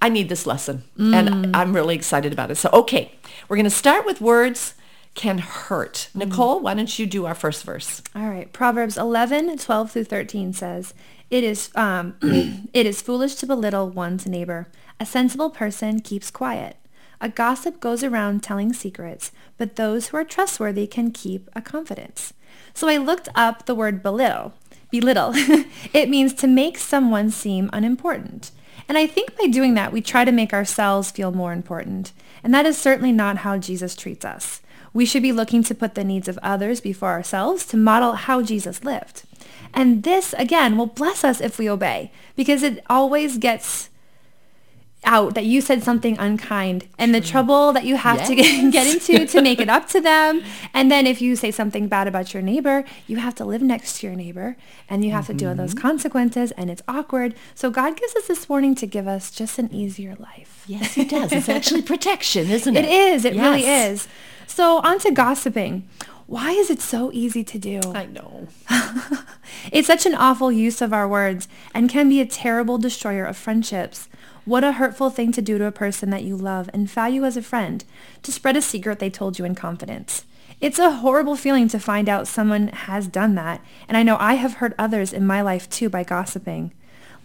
I 0.00 0.08
need 0.08 0.28
this 0.28 0.46
lesson, 0.46 0.84
and 0.98 1.56
I'm 1.56 1.74
really 1.74 1.94
excited 1.94 2.32
about 2.32 2.50
it. 2.50 2.56
So, 2.56 2.68
okay, 2.72 3.12
we're 3.48 3.56
going 3.56 3.64
to 3.64 3.70
start 3.70 4.04
with 4.06 4.20
words 4.20 4.74
can 5.16 5.38
hurt. 5.38 6.10
Nicole, 6.14 6.60
why 6.60 6.74
don't 6.74 6.98
you 6.98 7.06
do 7.06 7.24
our 7.24 7.34
first 7.34 7.64
verse? 7.64 8.02
All 8.14 8.28
right. 8.28 8.52
Proverbs 8.52 8.98
11, 8.98 9.56
12 9.56 9.90
through 9.90 10.04
13 10.04 10.52
says, 10.52 10.94
it 11.30 11.42
is, 11.42 11.70
um, 11.74 12.16
it 12.72 12.86
is 12.86 13.02
foolish 13.02 13.34
to 13.36 13.46
belittle 13.46 13.88
one's 13.88 14.26
neighbor. 14.26 14.68
A 15.00 15.06
sensible 15.06 15.50
person 15.50 16.00
keeps 16.00 16.30
quiet. 16.30 16.76
A 17.20 17.30
gossip 17.30 17.80
goes 17.80 18.04
around 18.04 18.42
telling 18.42 18.74
secrets, 18.74 19.32
but 19.56 19.76
those 19.76 20.08
who 20.08 20.18
are 20.18 20.24
trustworthy 20.24 20.86
can 20.86 21.10
keep 21.10 21.48
a 21.56 21.62
confidence. 21.62 22.34
So 22.76 22.88
I 22.88 22.98
looked 22.98 23.30
up 23.34 23.64
the 23.64 23.74
word 23.74 24.02
belittle. 24.02 24.52
Belittle. 24.90 25.32
it 25.94 26.10
means 26.10 26.34
to 26.34 26.46
make 26.46 26.76
someone 26.76 27.30
seem 27.30 27.70
unimportant. 27.72 28.50
And 28.86 28.98
I 28.98 29.06
think 29.06 29.34
by 29.34 29.46
doing 29.46 29.72
that, 29.72 29.94
we 29.94 30.02
try 30.02 30.26
to 30.26 30.30
make 30.30 30.52
ourselves 30.52 31.10
feel 31.10 31.32
more 31.32 31.54
important. 31.54 32.12
And 32.44 32.52
that 32.52 32.66
is 32.66 32.76
certainly 32.76 33.12
not 33.12 33.38
how 33.38 33.56
Jesus 33.56 33.96
treats 33.96 34.26
us. 34.26 34.60
We 34.92 35.06
should 35.06 35.22
be 35.22 35.32
looking 35.32 35.62
to 35.62 35.74
put 35.74 35.94
the 35.94 36.04
needs 36.04 36.28
of 36.28 36.38
others 36.42 36.82
before 36.82 37.12
ourselves 37.12 37.64
to 37.68 37.78
model 37.78 38.12
how 38.12 38.42
Jesus 38.42 38.84
lived. 38.84 39.22
And 39.72 40.02
this, 40.02 40.34
again, 40.34 40.76
will 40.76 40.84
bless 40.84 41.24
us 41.24 41.40
if 41.40 41.58
we 41.58 41.70
obey, 41.70 42.12
because 42.36 42.62
it 42.62 42.84
always 42.90 43.38
gets 43.38 43.88
out 45.04 45.34
that 45.34 45.44
you 45.44 45.60
said 45.60 45.82
something 45.82 46.18
unkind 46.18 46.88
and 46.98 47.14
the 47.14 47.20
trouble 47.20 47.72
that 47.72 47.84
you 47.84 47.96
have 47.96 48.26
to 48.26 48.34
get, 48.34 48.72
get 48.72 48.86
into 48.86 49.26
to 49.26 49.40
make 49.40 49.60
it 49.60 49.68
up 49.68 49.88
to 49.88 50.00
them. 50.00 50.42
And 50.74 50.90
then 50.90 51.06
if 51.06 51.22
you 51.22 51.36
say 51.36 51.50
something 51.50 51.88
bad 51.88 52.06
about 52.06 52.34
your 52.34 52.42
neighbor, 52.42 52.84
you 53.06 53.16
have 53.16 53.34
to 53.36 53.46
live 53.46 53.62
next 53.62 54.00
to 54.00 54.06
your 54.06 54.16
neighbor 54.16 54.56
and 54.90 55.04
you 55.04 55.12
have 55.12 55.26
to 55.28 55.34
deal 55.34 55.50
with 55.50 55.58
those 55.58 55.70
mm-hmm. 55.74 55.80
consequences 55.88 56.50
and 56.52 56.70
it's 56.70 56.82
awkward. 56.86 57.34
So 57.54 57.70
God 57.70 57.96
gives 57.96 58.14
us 58.14 58.26
this 58.26 58.46
warning 58.46 58.74
to 58.74 58.86
give 58.86 59.08
us 59.08 59.30
just 59.30 59.58
an 59.58 59.72
easier 59.72 60.16
life. 60.16 60.64
Yes, 60.66 60.94
he 60.94 61.04
does. 61.04 61.32
It's 61.32 61.48
actually 61.48 61.82
protection, 61.94 62.50
isn't 62.50 62.76
it? 62.76 62.84
It 62.84 62.90
is. 62.90 63.24
It 63.24 63.36
really 63.36 63.64
is. 63.64 64.06
So 64.46 64.78
on 64.80 64.98
to 65.00 65.10
gossiping. 65.12 65.88
Why 66.26 66.50
is 66.50 66.70
it 66.70 66.80
so 66.80 67.10
easy 67.12 67.44
to 67.44 67.58
do? 67.58 67.80
I 67.94 68.06
know. 68.06 68.48
It's 69.72 69.86
such 69.86 70.06
an 70.06 70.14
awful 70.14 70.52
use 70.52 70.80
of 70.80 70.92
our 70.92 71.08
words 71.08 71.48
and 71.74 71.88
can 71.88 72.08
be 72.08 72.20
a 72.20 72.26
terrible 72.26 72.78
destroyer 72.78 73.24
of 73.24 73.36
friendships. 73.36 74.08
What 74.46 74.62
a 74.62 74.72
hurtful 74.72 75.10
thing 75.10 75.32
to 75.32 75.42
do 75.42 75.58
to 75.58 75.66
a 75.66 75.72
person 75.72 76.10
that 76.10 76.22
you 76.22 76.36
love 76.36 76.70
and 76.72 76.88
value 76.88 77.24
as 77.24 77.36
a 77.36 77.42
friend, 77.42 77.84
to 78.22 78.30
spread 78.30 78.56
a 78.56 78.62
secret 78.62 79.00
they 79.00 79.10
told 79.10 79.40
you 79.40 79.44
in 79.44 79.56
confidence. 79.56 80.24
It's 80.60 80.78
a 80.78 80.92
horrible 80.92 81.34
feeling 81.34 81.66
to 81.66 81.80
find 81.80 82.08
out 82.08 82.28
someone 82.28 82.68
has 82.68 83.08
done 83.08 83.34
that, 83.34 83.60
and 83.88 83.96
I 83.96 84.04
know 84.04 84.16
I 84.20 84.34
have 84.34 84.54
hurt 84.54 84.72
others 84.78 85.12
in 85.12 85.26
my 85.26 85.42
life 85.42 85.68
too 85.68 85.88
by 85.88 86.04
gossiping. 86.04 86.72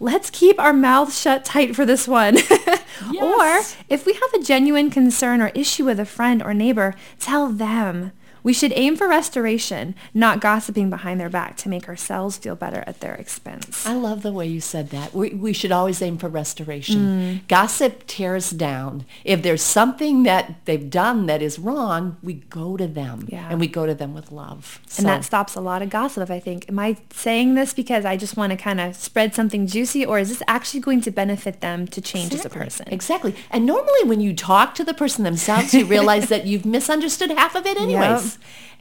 Let's 0.00 0.30
keep 0.30 0.58
our 0.58 0.72
mouths 0.72 1.16
shut 1.16 1.44
tight 1.44 1.76
for 1.76 1.86
this 1.86 2.08
one. 2.08 2.38
or 3.20 3.60
if 3.88 4.04
we 4.04 4.14
have 4.14 4.34
a 4.34 4.42
genuine 4.42 4.90
concern 4.90 5.40
or 5.40 5.52
issue 5.54 5.84
with 5.84 6.00
a 6.00 6.04
friend 6.04 6.42
or 6.42 6.52
neighbor, 6.52 6.92
tell 7.20 7.46
them. 7.48 8.10
We 8.42 8.52
should 8.52 8.72
aim 8.74 8.96
for 8.96 9.08
restoration, 9.08 9.94
not 10.12 10.40
gossiping 10.40 10.90
behind 10.90 11.20
their 11.20 11.28
back 11.28 11.56
to 11.58 11.68
make 11.68 11.88
ourselves 11.88 12.36
feel 12.36 12.56
better 12.56 12.82
at 12.86 13.00
their 13.00 13.14
expense. 13.14 13.86
I 13.86 13.94
love 13.94 14.22
the 14.22 14.32
way 14.32 14.46
you 14.46 14.60
said 14.60 14.90
that. 14.90 15.14
We, 15.14 15.30
we 15.30 15.52
should 15.52 15.72
always 15.72 16.02
aim 16.02 16.18
for 16.18 16.28
restoration. 16.28 16.98
Mm. 16.98 17.48
Gossip 17.48 18.06
tears 18.06 18.50
down. 18.50 19.04
If 19.24 19.42
there's 19.42 19.62
something 19.62 20.24
that 20.24 20.64
they've 20.64 20.90
done 20.90 21.26
that 21.26 21.42
is 21.42 21.58
wrong, 21.58 22.16
we 22.22 22.34
go 22.34 22.76
to 22.76 22.86
them. 22.86 23.28
Yeah. 23.28 23.48
And 23.48 23.60
we 23.60 23.68
go 23.68 23.86
to 23.86 23.94
them 23.94 24.14
with 24.14 24.32
love. 24.32 24.80
And 24.96 25.06
that 25.06 25.24
stops 25.24 25.54
a 25.54 25.60
lot 25.60 25.82
of 25.82 25.90
gossip, 25.90 26.30
I 26.30 26.40
think. 26.40 26.68
Am 26.68 26.78
I 26.78 26.96
saying 27.10 27.54
this 27.54 27.72
because 27.72 28.04
I 28.04 28.16
just 28.16 28.36
want 28.36 28.50
to 28.50 28.56
kind 28.56 28.80
of 28.80 28.96
spread 28.96 29.34
something 29.34 29.66
juicy 29.66 30.04
or 30.04 30.18
is 30.18 30.28
this 30.28 30.42
actually 30.46 30.80
going 30.80 31.00
to 31.02 31.10
benefit 31.10 31.60
them 31.60 31.86
to 31.88 32.00
change 32.00 32.34
as 32.34 32.44
a 32.44 32.50
person? 32.50 32.88
Exactly. 32.90 33.34
And 33.50 33.66
normally 33.66 34.04
when 34.04 34.20
you 34.20 34.34
talk 34.34 34.74
to 34.76 34.84
the 34.84 34.94
person 34.94 35.24
themselves, 35.24 35.72
you 35.74 35.84
realize 35.84 36.28
that 36.32 36.46
you've 36.46 36.66
misunderstood 36.66 37.30
half 37.30 37.54
of 37.54 37.66
it 37.66 37.80
anyways. 37.80 38.31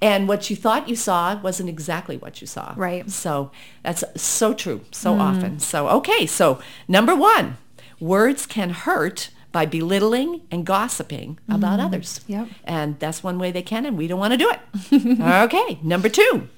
And 0.02 0.28
what 0.28 0.50
you 0.50 0.56
thought 0.56 0.90
you 0.90 0.96
saw 0.96 1.40
wasn't 1.42 1.70
exactly 1.70 2.18
what 2.18 2.42
you 2.42 2.48
saw. 2.48 2.74
Right. 2.76 3.10
So 3.10 3.52
that's 3.84 4.04
so 4.16 4.54
true 4.54 4.82
so 4.92 5.14
mm. 5.14 5.20
often. 5.20 5.60
So, 5.60 5.88
okay. 5.90 6.26
So 6.26 6.60
number 6.88 7.16
one, 7.16 7.58
Words 8.02 8.48
can 8.48 8.72
hurt 8.72 9.30
by 9.52 9.68
belittling 9.68 10.42
and 10.50 10.66
gossiping 10.66 11.38
about 11.48 11.78
mm-hmm. 11.78 11.86
others. 11.86 12.22
Yep. 12.26 12.48
And 12.64 13.00
that's 13.00 13.24
one 13.24 13.38
way 13.38 13.52
they 13.52 13.62
can, 13.62 13.86
and 13.86 13.96
we 13.96 14.08
don't 14.08 14.20
want 14.20 14.34
to 14.34 14.38
do 14.38 14.52
it. 14.52 15.20
okay, 15.44 15.80
number 15.84 16.10
two. 16.10 16.50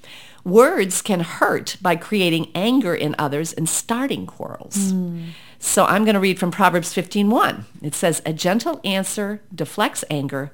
Words 0.42 1.02
can 1.02 1.20
hurt 1.20 1.76
by 1.82 1.96
creating 1.96 2.50
anger 2.54 2.94
in 2.94 3.14
others 3.18 3.52
and 3.52 3.68
starting 3.68 4.26
quarrels. 4.26 4.92
Mm. 4.92 5.28
So 5.58 5.84
I'm 5.84 6.04
going 6.04 6.14
to 6.14 6.20
read 6.20 6.38
from 6.38 6.50
Proverbs 6.50 6.94
15:1. 6.94 7.64
It 7.82 7.94
says, 7.94 8.22
"A 8.24 8.32
gentle 8.32 8.80
answer 8.84 9.42
deflects 9.54 10.04
anger, 10.10 10.50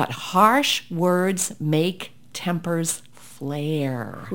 but 0.00 0.10
harsh 0.32 0.72
words 0.90 1.42
make 1.60 2.12
tempers 2.32 3.02
flare." 3.12 4.28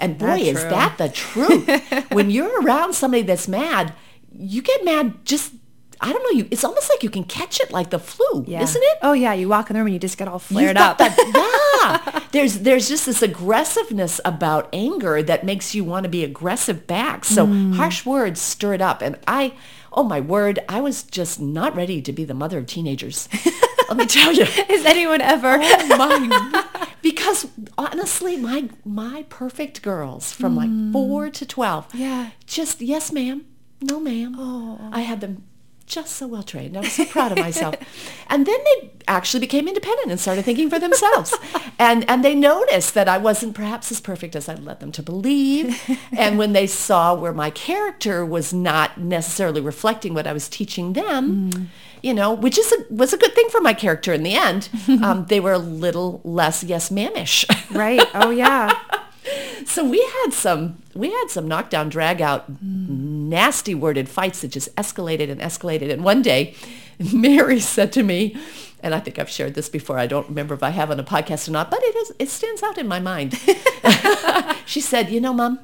and 0.00 0.18
boy, 0.18 0.38
is 0.52 0.60
true? 0.60 0.70
that 0.70 0.98
the 0.98 1.08
truth. 1.08 1.66
when 2.18 2.30
you're 2.30 2.60
around 2.62 2.92
somebody 2.94 3.22
that's 3.22 3.48
mad, 3.48 3.92
you 4.36 4.60
get 4.62 4.84
mad 4.84 5.24
just 5.24 5.52
I 6.04 6.12
don't 6.12 6.22
know, 6.24 6.34
you 6.38 6.48
it's 6.50 6.64
almost 6.64 6.90
like 6.90 7.02
you 7.04 7.10
can 7.10 7.22
catch 7.22 7.60
it 7.60 7.70
like 7.70 7.90
the 7.90 7.98
flu, 8.00 8.44
Yeah. 8.48 8.62
isn't 8.62 8.82
it? 8.90 8.98
Oh 9.02 9.12
yeah, 9.12 9.32
you 9.34 9.48
walk 9.48 9.70
in 9.70 9.74
the 9.74 9.78
room 9.80 9.86
and 9.86 9.94
you 9.94 10.00
just 10.00 10.18
get 10.18 10.26
all 10.26 10.40
flared 10.40 10.76
up. 10.76 10.98
that- 10.98 11.14
yeah. 12.12 12.20
There's 12.32 12.54
there's 12.66 12.88
just 12.88 13.06
this 13.06 13.22
aggressiveness 13.22 14.20
about 14.24 14.68
anger 14.72 15.22
that 15.22 15.44
makes 15.44 15.74
you 15.76 15.84
want 15.84 16.02
to 16.04 16.08
be 16.10 16.24
aggressive 16.24 16.86
back. 16.88 17.24
So 17.24 17.46
Mm. 17.46 17.74
harsh 17.76 18.04
words 18.06 18.40
stir 18.40 18.74
it 18.74 18.82
up. 18.82 19.00
And 19.02 19.16
I, 19.28 19.52
oh 19.92 20.02
my 20.02 20.18
word, 20.20 20.58
I 20.68 20.80
was 20.80 21.02
just 21.04 21.40
not 21.40 21.76
ready 21.76 22.02
to 22.02 22.12
be 22.12 22.24
the 22.24 22.34
mother 22.34 22.58
of 22.58 22.66
teenagers. 22.66 23.28
Let 23.92 23.98
me 23.98 24.06
tell 24.06 24.32
you. 24.32 24.42
Is 24.70 24.84
anyone 24.86 25.20
ever? 25.20 25.58
Oh 25.60 25.96
my! 25.96 26.64
Because 27.02 27.46
honestly, 27.76 28.36
my 28.36 28.68
my 28.84 29.24
perfect 29.28 29.82
girls 29.82 30.32
from 30.32 30.56
like 30.56 30.70
four 30.92 31.30
to 31.30 31.44
twelve, 31.46 31.88
Mm. 31.92 31.98
Yeah. 31.98 32.30
just 32.46 32.80
yes, 32.80 33.12
ma'am, 33.12 33.44
no, 33.80 34.00
ma'am. 34.00 34.34
Oh, 34.38 34.78
I 34.92 35.00
had 35.00 35.20
them 35.20 35.44
just 35.84 36.14
so 36.16 36.26
well 36.26 36.42
trained. 36.44 36.74
I 36.76 36.80
was 36.80 36.92
so 36.92 37.04
proud 37.04 37.32
of 37.32 37.38
myself. 37.38 37.74
and 38.30 38.46
then 38.46 38.56
they 38.64 38.90
actually 39.08 39.40
became 39.40 39.68
independent 39.68 40.10
and 40.10 40.18
started 40.18 40.44
thinking 40.44 40.70
for 40.70 40.78
themselves. 40.78 41.34
and 41.78 42.08
and 42.08 42.24
they 42.24 42.34
noticed 42.34 42.94
that 42.94 43.08
I 43.08 43.18
wasn't 43.18 43.54
perhaps 43.54 43.90
as 43.92 44.00
perfect 44.00 44.34
as 44.36 44.48
I 44.48 44.54
led 44.54 44.80
them 44.80 44.92
to 44.92 45.02
believe. 45.02 45.76
and 46.16 46.38
when 46.38 46.52
they 46.54 46.66
saw 46.66 47.14
where 47.14 47.34
my 47.34 47.50
character 47.50 48.24
was 48.24 48.54
not 48.54 48.96
necessarily 48.98 49.60
reflecting 49.60 50.14
what 50.14 50.26
I 50.26 50.32
was 50.32 50.48
teaching 50.48 50.94
them, 50.94 51.68
you 52.02 52.12
know, 52.12 52.32
which 52.32 52.58
is 52.58 52.72
a, 52.72 52.92
was 52.92 53.12
a 53.12 53.16
good 53.16 53.34
thing 53.34 53.48
for 53.50 53.60
my 53.60 53.72
character 53.74 54.12
in 54.12 54.22
the 54.22 54.34
end. 54.34 54.68
um, 55.02 55.26
they 55.26 55.40
were 55.40 55.52
a 55.52 55.58
little 55.58 56.20
less 56.24 56.64
yes 56.64 56.90
ma'amish. 56.90 57.44
right. 57.74 58.02
Oh 58.14 58.30
yeah. 58.30 58.76
so 59.64 59.88
we 59.88 60.00
had 60.22 60.32
some 60.32 60.82
we 60.94 61.10
had 61.10 61.26
some 61.28 61.46
knockdown 61.46 61.88
drag 61.88 62.20
out 62.20 62.44
nasty 62.60 63.74
worded 63.74 64.08
fights 64.08 64.40
that 64.40 64.48
just 64.48 64.74
escalated 64.74 65.30
and 65.30 65.40
escalated 65.40 65.90
and 65.92 66.02
one 66.02 66.22
day 66.22 66.54
mary 67.14 67.60
said 67.60 67.92
to 67.92 68.02
me 68.02 68.36
and 68.80 68.92
i 68.94 68.98
think 68.98 69.20
i've 69.20 69.30
shared 69.30 69.54
this 69.54 69.68
before 69.68 69.96
i 69.96 70.08
don't 70.08 70.28
remember 70.28 70.54
if 70.54 70.62
i 70.62 70.70
have 70.70 70.90
on 70.90 70.98
a 70.98 71.04
podcast 71.04 71.46
or 71.48 71.52
not 71.52 71.70
but 71.70 71.78
it 71.82 71.94
is 71.94 72.12
it 72.18 72.28
stands 72.28 72.64
out 72.64 72.76
in 72.76 72.88
my 72.88 72.98
mind 72.98 73.38
she 74.66 74.80
said 74.80 75.08
you 75.08 75.20
know 75.20 75.32
mom 75.32 75.60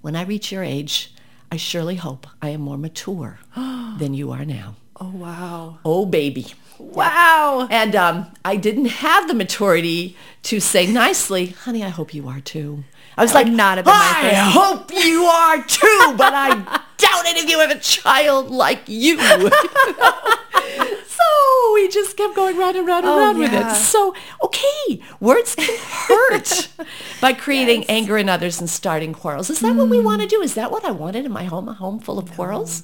when 0.00 0.14
i 0.14 0.22
reach 0.22 0.52
your 0.52 0.62
age 0.62 1.12
i 1.50 1.56
surely 1.56 1.96
hope 1.96 2.28
i 2.40 2.50
am 2.50 2.60
more 2.60 2.78
mature 2.78 3.40
than 3.98 4.14
you 4.14 4.30
are 4.30 4.44
now 4.44 4.76
Oh 5.04 5.10
wow. 5.14 5.78
oh 5.84 6.06
baby 6.06 6.46
Wow. 6.78 7.66
and 7.70 7.94
um, 7.96 8.32
I 8.44 8.54
didn't 8.56 8.86
have 8.86 9.26
the 9.26 9.34
maturity 9.34 10.16
to 10.44 10.60
say 10.60 10.86
nicely, 10.86 11.46
honey, 11.46 11.82
I 11.84 11.88
hope 11.88 12.12
you 12.14 12.28
are 12.28 12.40
too. 12.40 12.84
I 13.16 13.22
was 13.22 13.32
That 13.32 13.46
like, 13.46 13.52
not 13.52 13.76
been 13.84 13.88
I 13.88 14.32
hope 14.52 14.92
you 14.92 15.24
are 15.24 15.62
too, 15.64 16.14
but 16.16 16.32
I 16.34 16.50
doubt 16.98 17.26
it 17.26 17.36
if 17.42 17.50
you 17.50 17.58
have 17.60 17.70
a 17.70 17.78
child 17.80 18.50
like 18.50 18.82
you. 18.86 19.18
so 21.06 21.72
we 21.74 21.88
just 21.88 22.16
kept 22.16 22.34
going 22.34 22.56
round 22.56 22.76
and 22.76 22.86
round 22.86 23.04
and 23.04 23.14
Oh, 23.14 23.18
round 23.18 23.38
with 23.38 23.52
it. 23.52 23.74
So, 23.76 24.14
okay, 24.44 25.00
words 25.20 25.54
can 25.56 25.78
hurt 25.80 26.68
by 27.20 27.32
creating 27.32 27.84
anger 27.84 28.18
in 28.18 28.28
others 28.28 28.60
and 28.60 28.68
starting 28.70 29.12
quarrels. 29.12 29.50
Is 29.50 29.60
that 29.60 29.74
what 29.76 29.88
we 29.88 30.00
want 30.00 30.20
to 30.22 30.26
do? 30.28 30.40
Is 30.42 30.54
that 30.54 30.70
what 30.70 30.84
I 30.84 30.90
wanted 30.90 31.24
in 31.24 31.32
my 31.32 31.44
home, 31.44 31.68
a 31.68 31.74
home 31.74 31.98
full 32.00 32.18
of 32.18 32.32
quarrels? 32.32 32.82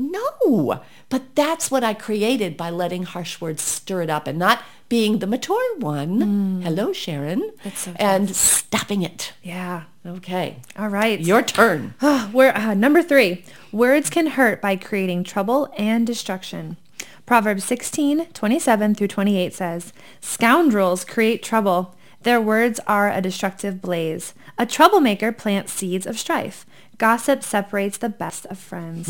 No, 0.00 0.80
but 1.10 1.34
that's 1.34 1.70
what 1.70 1.84
I 1.84 1.92
created 1.92 2.56
by 2.56 2.70
letting 2.70 3.02
harsh 3.02 3.40
words 3.40 3.62
stir 3.62 4.02
it 4.02 4.10
up 4.10 4.26
and 4.26 4.38
not 4.38 4.62
being 4.88 5.18
the 5.18 5.26
mature 5.26 5.78
one. 5.78 6.62
Hello, 6.64 6.92
Sharon. 6.92 7.52
That's 7.62 7.80
so 7.80 7.92
and 7.96 8.34
stopping 8.34 9.02
it. 9.02 9.34
Yeah. 9.42 9.84
Okay, 10.06 10.56
All 10.78 10.88
right. 10.88 11.20
your 11.20 11.42
turn. 11.42 11.94
Where, 12.32 12.56
uh, 12.56 12.72
number 12.72 13.02
three, 13.02 13.44
words 13.72 14.08
can 14.08 14.28
hurt 14.28 14.62
by 14.62 14.76
creating 14.76 15.24
trouble 15.24 15.72
and 15.76 16.06
destruction. 16.06 16.78
Proverbs 17.26 17.64
16, 17.64 18.26
27 18.32 18.94
through 18.94 19.08
28 19.08 19.52
says, 19.52 19.92
Scoundrels 20.20 21.04
create 21.04 21.42
trouble. 21.42 21.94
Their 22.22 22.40
words 22.40 22.80
are 22.86 23.10
a 23.10 23.20
destructive 23.20 23.80
blaze. 23.82 24.34
A 24.58 24.66
troublemaker 24.66 25.30
plants 25.30 25.72
seeds 25.72 26.06
of 26.06 26.18
strife. 26.18 26.64
Gossip 27.00 27.42
separates 27.42 27.96
the 27.96 28.10
best 28.10 28.44
of 28.46 28.58
friends. 28.58 29.08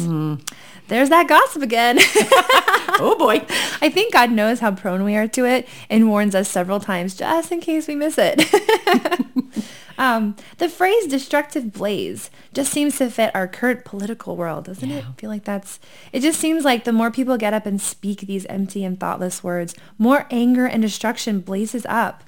There's 0.87 1.09
that 1.09 1.27
gossip 1.27 1.61
again. 1.61 1.99
oh 3.01 3.17
boy. 3.19 3.45
I 3.83 3.91
think 3.91 4.13
God 4.13 4.31
knows 4.31 4.61
how 4.61 4.71
prone 4.71 5.03
we 5.03 5.17
are 5.17 5.27
to 5.27 5.45
it 5.45 5.67
and 5.91 6.09
warns 6.09 6.37
us 6.37 6.49
several 6.49 6.79
times 6.79 7.17
just 7.17 7.51
in 7.51 7.59
case 7.59 7.89
we 7.89 7.97
miss 7.97 8.15
it. 8.17 8.43
um, 9.99 10.37
the 10.59 10.69
phrase 10.69 11.09
destructive 11.09 11.73
blaze 11.73 12.31
just 12.55 12.73
seems 12.73 12.97
to 12.99 13.11
fit 13.11 13.35
our 13.35 13.49
current 13.49 13.85
political 13.85 14.37
world, 14.37 14.67
doesn't 14.67 14.89
it? 14.89 15.05
I 15.05 15.21
feel 15.21 15.31
like 15.31 15.43
that's, 15.45 15.81
it 16.13 16.21
just 16.21 16.39
seems 16.39 16.65
like 16.65 16.85
the 16.85 16.93
more 16.93 17.11
people 17.11 17.37
get 17.39 17.55
up 17.55 17.67
and 17.67 17.81
speak 17.81 18.21
these 18.21 18.47
empty 18.47 18.85
and 18.85 19.01
thoughtless 19.01 19.43
words, 19.43 19.75
more 19.99 20.29
anger 20.31 20.65
and 20.65 20.81
destruction 20.81 21.41
blazes 21.41 21.85
up. 21.89 22.23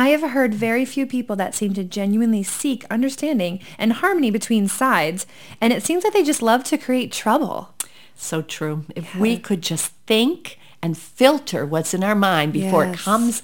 I 0.00 0.08
have 0.08 0.22
heard 0.30 0.54
very 0.54 0.86
few 0.86 1.06
people 1.06 1.36
that 1.36 1.54
seem 1.54 1.74
to 1.74 1.84
genuinely 1.84 2.42
seek 2.42 2.86
understanding 2.90 3.60
and 3.76 3.92
harmony 3.92 4.30
between 4.30 4.66
sides, 4.66 5.26
and 5.60 5.74
it 5.74 5.82
seems 5.82 6.04
like 6.04 6.14
they 6.14 6.22
just 6.22 6.40
love 6.40 6.64
to 6.64 6.78
create 6.78 7.12
trouble. 7.12 7.74
So 8.16 8.40
true. 8.40 8.86
If 8.96 9.14
we 9.14 9.36
could 9.36 9.60
just 9.62 9.92
think 10.06 10.58
and 10.82 10.96
filter 10.96 11.66
what's 11.66 11.92
in 11.92 12.02
our 12.02 12.14
mind 12.14 12.54
before 12.54 12.86
it 12.86 12.96
comes 12.98 13.42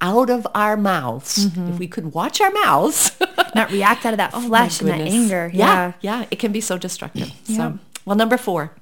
out 0.00 0.30
of 0.30 0.46
our 0.54 0.76
mouths, 0.76 1.46
if 1.56 1.78
we 1.80 1.88
could 1.88 2.14
watch 2.14 2.40
our 2.40 2.52
mouths. 2.52 3.10
Not 3.56 3.72
react 3.72 4.06
out 4.06 4.14
of 4.14 4.18
that 4.18 4.30
Oh, 4.34 4.42
flesh 4.42 4.80
and 4.80 4.90
that 4.90 5.00
anger. 5.00 5.50
Yeah, 5.52 5.92
Yeah. 6.02 6.20
yeah, 6.20 6.26
it 6.30 6.38
can 6.38 6.52
be 6.52 6.60
so 6.60 6.78
destructive. 6.78 7.32
Yeah. 7.46 7.56
So, 7.56 7.78
well, 8.04 8.14
number 8.16 8.36
four, 8.36 8.76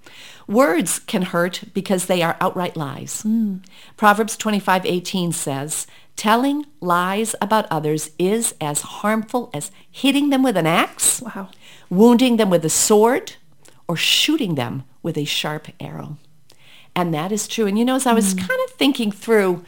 words 0.47 0.99
can 0.99 1.23
hurt 1.23 1.65
because 1.73 2.05
they 2.05 2.21
are 2.23 2.37
outright 2.39 2.77
lies. 2.77 3.23
Mm. 3.23 3.65
Proverbs 3.97 4.37
25, 4.37 4.85
18 4.85 5.33
says, 5.33 5.87
telling 6.19 6.67
lies 6.81 7.35
about 7.41 7.67
others 7.71 8.11
is 8.19 8.55
as 8.61 8.83
harmful 9.01 9.49
as 9.55 9.71
hitting 9.91 10.29
them 10.31 10.43
with 10.43 10.57
an 10.57 10.67
axe, 10.67 11.23
Wow. 11.23 11.49
wounding 11.89 12.37
them 12.37 12.51
with 12.51 12.65
a 12.65 12.71
sword, 12.71 13.37
or 13.87 13.97
shooting 13.97 14.55
them 14.57 14.83
with 15.03 15.17
a 15.17 15.25
sharp 15.25 15.69
arrow. 15.81 16.17
And 16.95 17.15
that 17.15 17.31
is 17.33 17.47
true. 17.49 17.67
And 17.67 17.79
you 17.79 17.85
know, 17.85 17.95
as 17.95 18.07
I 18.07 18.13
was 18.13 18.35
Mm. 18.35 18.39
kind 18.49 18.61
of 18.67 18.71
thinking 18.75 19.13
through, 19.13 19.65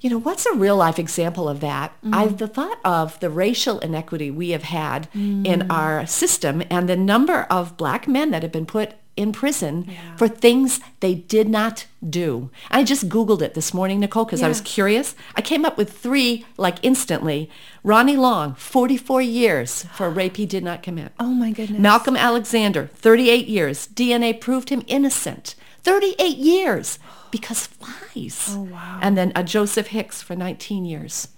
you 0.00 0.10
know, 0.10 0.18
what's 0.18 0.46
a 0.46 0.54
real 0.54 0.76
life 0.76 0.98
example 0.98 1.48
of 1.48 1.60
that? 1.60 1.92
Mm. 2.04 2.14
I've 2.14 2.38
the 2.38 2.48
thought 2.48 2.78
of 2.84 3.20
the 3.20 3.30
racial 3.30 3.78
inequity 3.80 4.30
we 4.30 4.50
have 4.50 4.64
had 4.64 5.08
Mm. 5.14 5.46
in 5.46 5.70
our 5.70 6.06
system 6.06 6.62
and 6.70 6.88
the 6.88 6.96
number 6.96 7.42
of 7.50 7.76
black 7.76 8.08
men 8.08 8.30
that 8.32 8.42
have 8.42 8.50
been 8.50 8.66
put 8.66 8.94
in 9.16 9.32
prison 9.32 9.84
Yeah. 9.88 10.16
for 10.16 10.26
things 10.28 10.80
they 11.00 11.14
did 11.14 11.48
not 11.48 11.86
do. 12.08 12.50
I 12.70 12.82
just 12.82 13.08
Googled 13.08 13.42
it 13.42 13.54
this 13.54 13.74
morning, 13.74 14.00
Nicole, 14.00 14.24
because 14.24 14.42
I 14.42 14.48
was 14.48 14.60
curious. 14.62 15.14
I 15.36 15.42
came 15.42 15.64
up 15.64 15.76
with 15.76 15.92
three 15.96 16.46
like 16.56 16.78
instantly. 16.82 17.50
Ronnie 17.84 18.16
Long, 18.16 18.54
44 18.54 19.20
years 19.22 19.84
for 19.92 20.06
a 20.06 20.10
rape 20.20 20.36
he 20.38 20.46
did 20.46 20.64
not 20.64 20.82
commit. 20.82 21.12
Oh 21.20 21.32
my 21.34 21.50
goodness. 21.50 21.78
Malcolm 21.80 22.16
Alexander, 22.16 22.88
38 22.94 23.46
years. 23.48 23.86
DNA 23.88 24.40
proved 24.40 24.70
him 24.70 24.82
innocent. 24.86 25.54
38 25.82 26.36
years 26.38 26.98
because 27.30 27.68
lies. 28.14 28.48
Oh, 28.50 28.62
wow. 28.62 28.98
And 29.02 29.16
then 29.18 29.32
a 29.34 29.42
Joseph 29.42 29.88
Hicks 29.88 30.22
for 30.22 30.36
19 30.36 30.84
years. 30.84 31.28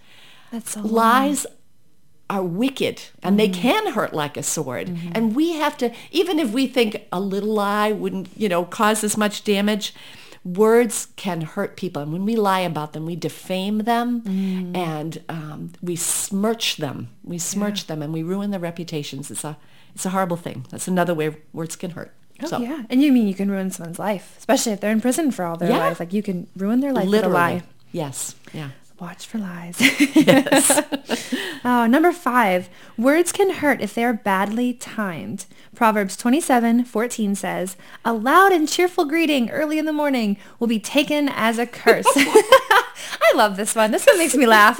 That's 0.53 0.73
so 0.73 0.81
long. 0.83 0.93
Are 2.31 2.43
wicked 2.43 3.03
and 3.23 3.39
they 3.39 3.49
mm-hmm. 3.49 3.61
can 3.61 3.93
hurt 3.93 4.15
like 4.15 4.37
a 4.39 4.43
sword. 4.43 4.89
Mm-hmm. 4.89 5.13
And 5.15 5.37
we 5.37 5.53
have 5.53 5.77
to, 5.77 5.93
even 6.11 6.39
if 6.39 6.53
we 6.53 6.67
think 6.67 7.07
a 7.13 7.21
little 7.21 7.53
lie 7.53 7.93
wouldn't, 7.93 8.29
you 8.35 8.49
know, 8.49 8.65
cause 8.65 9.05
as 9.05 9.17
much 9.17 9.45
damage, 9.45 9.95
words 10.43 11.09
can 11.17 11.43
hurt 11.43 11.77
people. 11.77 12.03
And 12.03 12.13
when 12.13 12.25
we 12.25 12.37
lie 12.37 12.61
about 12.61 12.93
them, 12.93 13.05
we 13.07 13.15
defame 13.15 13.79
them 13.79 14.23
mm. 14.23 14.77
and 14.77 15.23
um, 15.29 15.73
we 15.83 15.97
smirch 15.97 16.79
them. 16.79 17.09
We 17.23 17.39
smirch 17.39 17.87
them 17.87 18.03
and 18.03 18.13
we 18.13 18.23
ruin 18.23 18.51
their 18.51 18.61
reputations. 18.61 19.31
It's 19.31 19.45
a, 19.45 19.57
it's 19.95 20.07
a 20.07 20.11
horrible 20.11 20.37
thing. 20.37 20.67
That's 20.71 20.89
another 20.89 21.15
way 21.15 21.37
words 21.53 21.77
can 21.77 21.91
hurt. 21.91 22.13
Oh, 22.43 22.47
so, 22.47 22.59
yeah. 22.59 22.85
And 22.91 23.03
you 23.03 23.13
mean 23.13 23.29
you 23.29 23.35
can 23.35 23.51
ruin 23.51 23.71
someone's 23.71 23.99
life, 23.99 24.35
especially 24.39 24.73
if 24.73 24.81
they're 24.81 24.91
in 24.91 25.01
prison 25.01 25.31
for 25.31 25.45
all 25.45 25.57
their 25.57 25.71
Yeah. 25.71 25.79
lives. 25.79 26.01
Like 26.01 26.13
you 26.13 26.23
can 26.23 26.47
ruin 26.57 26.81
their 26.81 26.93
life 26.93 27.07
literally. 27.07 27.33
with 27.33 27.35
a 27.35 27.59
lie. 27.59 27.63
Yes. 27.93 28.35
Yeah. 28.53 28.71
Watch 29.01 29.27
for 29.27 29.39
lies. 29.39 29.77
Yes. 30.15 30.81
oh, 31.65 31.87
number 31.91 32.13
five, 32.13 32.69
words 32.97 33.33
can 33.33 33.55
hurt 33.55 33.81
if 33.81 33.93
they 33.93 34.05
are 34.05 34.13
badly 34.13 34.73
timed. 34.73 35.47
Proverbs 35.75 36.17
27, 36.17 36.85
14 36.85 37.35
says, 37.35 37.77
a 38.05 38.13
loud 38.13 38.53
and 38.53 38.69
cheerful 38.69 39.05
greeting 39.05 39.51
early 39.51 39.79
in 39.81 39.85
the 39.85 39.93
morning 39.93 40.37
will 40.61 40.69
be 40.69 40.79
taken 40.79 41.29
as 41.29 41.59
a 41.59 41.67
curse. 41.67 42.07
I 42.17 43.33
love 43.35 43.57
this 43.57 43.75
one. 43.75 43.91
This 43.91 44.07
one 44.07 44.17
makes 44.19 44.37
me 44.37 44.47
laugh. 44.47 44.79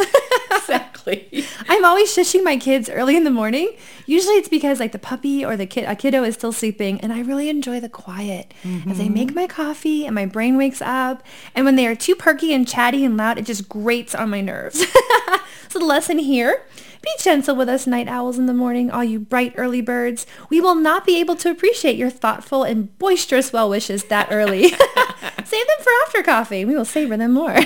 Exactly. 1.07 1.45
I'm 1.69 1.85
always 1.85 2.15
shushing 2.15 2.45
my 2.45 2.57
kids 2.57 2.89
early 2.89 3.17
in 3.17 3.25
the 3.25 3.31
morning. 3.31 3.75
Usually 4.07 4.37
it's 4.37 4.49
because 4.49 4.81
like 4.81 4.93
the 4.93 4.99
puppy 4.99 5.45
or 5.45 5.57
the 5.57 5.67
kid, 5.67 5.85
a 5.85 5.97
kiddo 5.97 6.23
is 6.25 6.35
still 6.35 6.53
sleeping 6.53 7.01
and 7.01 7.13
I 7.13 7.21
really 7.21 7.49
enjoy 7.49 7.81
the 7.81 7.89
quiet 7.89 8.53
mm-hmm. 8.63 8.91
as 8.91 9.01
I 9.01 9.09
make 9.09 9.35
my 9.35 9.47
coffee 9.47 10.07
and 10.07 10.15
my 10.15 10.27
brain 10.27 10.57
wakes 10.57 10.83
up. 10.83 11.23
And 11.55 11.65
when 11.65 11.77
they 11.77 11.87
are 11.87 11.95
too 11.95 12.15
perky 12.15 12.53
and 12.53 12.67
chatty 12.67 13.05
and 13.05 13.17
loud, 13.17 13.39
it 13.39 13.47
just 13.47 13.69
grates 13.69 14.15
on 14.15 14.31
my 14.31 14.41
nerves. 14.41 14.85
so 15.69 15.79
the 15.79 15.85
lesson 15.85 16.19
here, 16.19 16.65
be 17.03 17.11
gentle 17.19 17.55
with 17.55 17.69
us 17.69 17.87
night 17.87 18.09
owls 18.09 18.39
in 18.39 18.47
the 18.47 18.55
morning, 18.55 18.91
all 18.91 19.05
you 19.05 19.21
bright 19.21 19.53
early 19.57 19.83
birds. 19.83 20.27
We 20.49 20.61
will 20.61 20.75
not 20.75 21.05
be 21.05 21.21
able 21.21 21.37
to 21.37 21.51
appreciate 21.51 21.97
your 21.97 22.09
thoughtful 22.09 22.63
and 22.63 22.99
boisterous 22.99 23.53
well 23.53 23.69
wishes 23.69 24.05
that 24.05 24.29
early. 24.31 24.69
Save 25.45 25.67
them 25.67 25.83
for 25.83 25.91
after 26.07 26.23
coffee. 26.23 26.65
We 26.65 26.75
will 26.75 26.87
savor 26.87 27.19
them 27.19 27.33
more. 27.33 27.59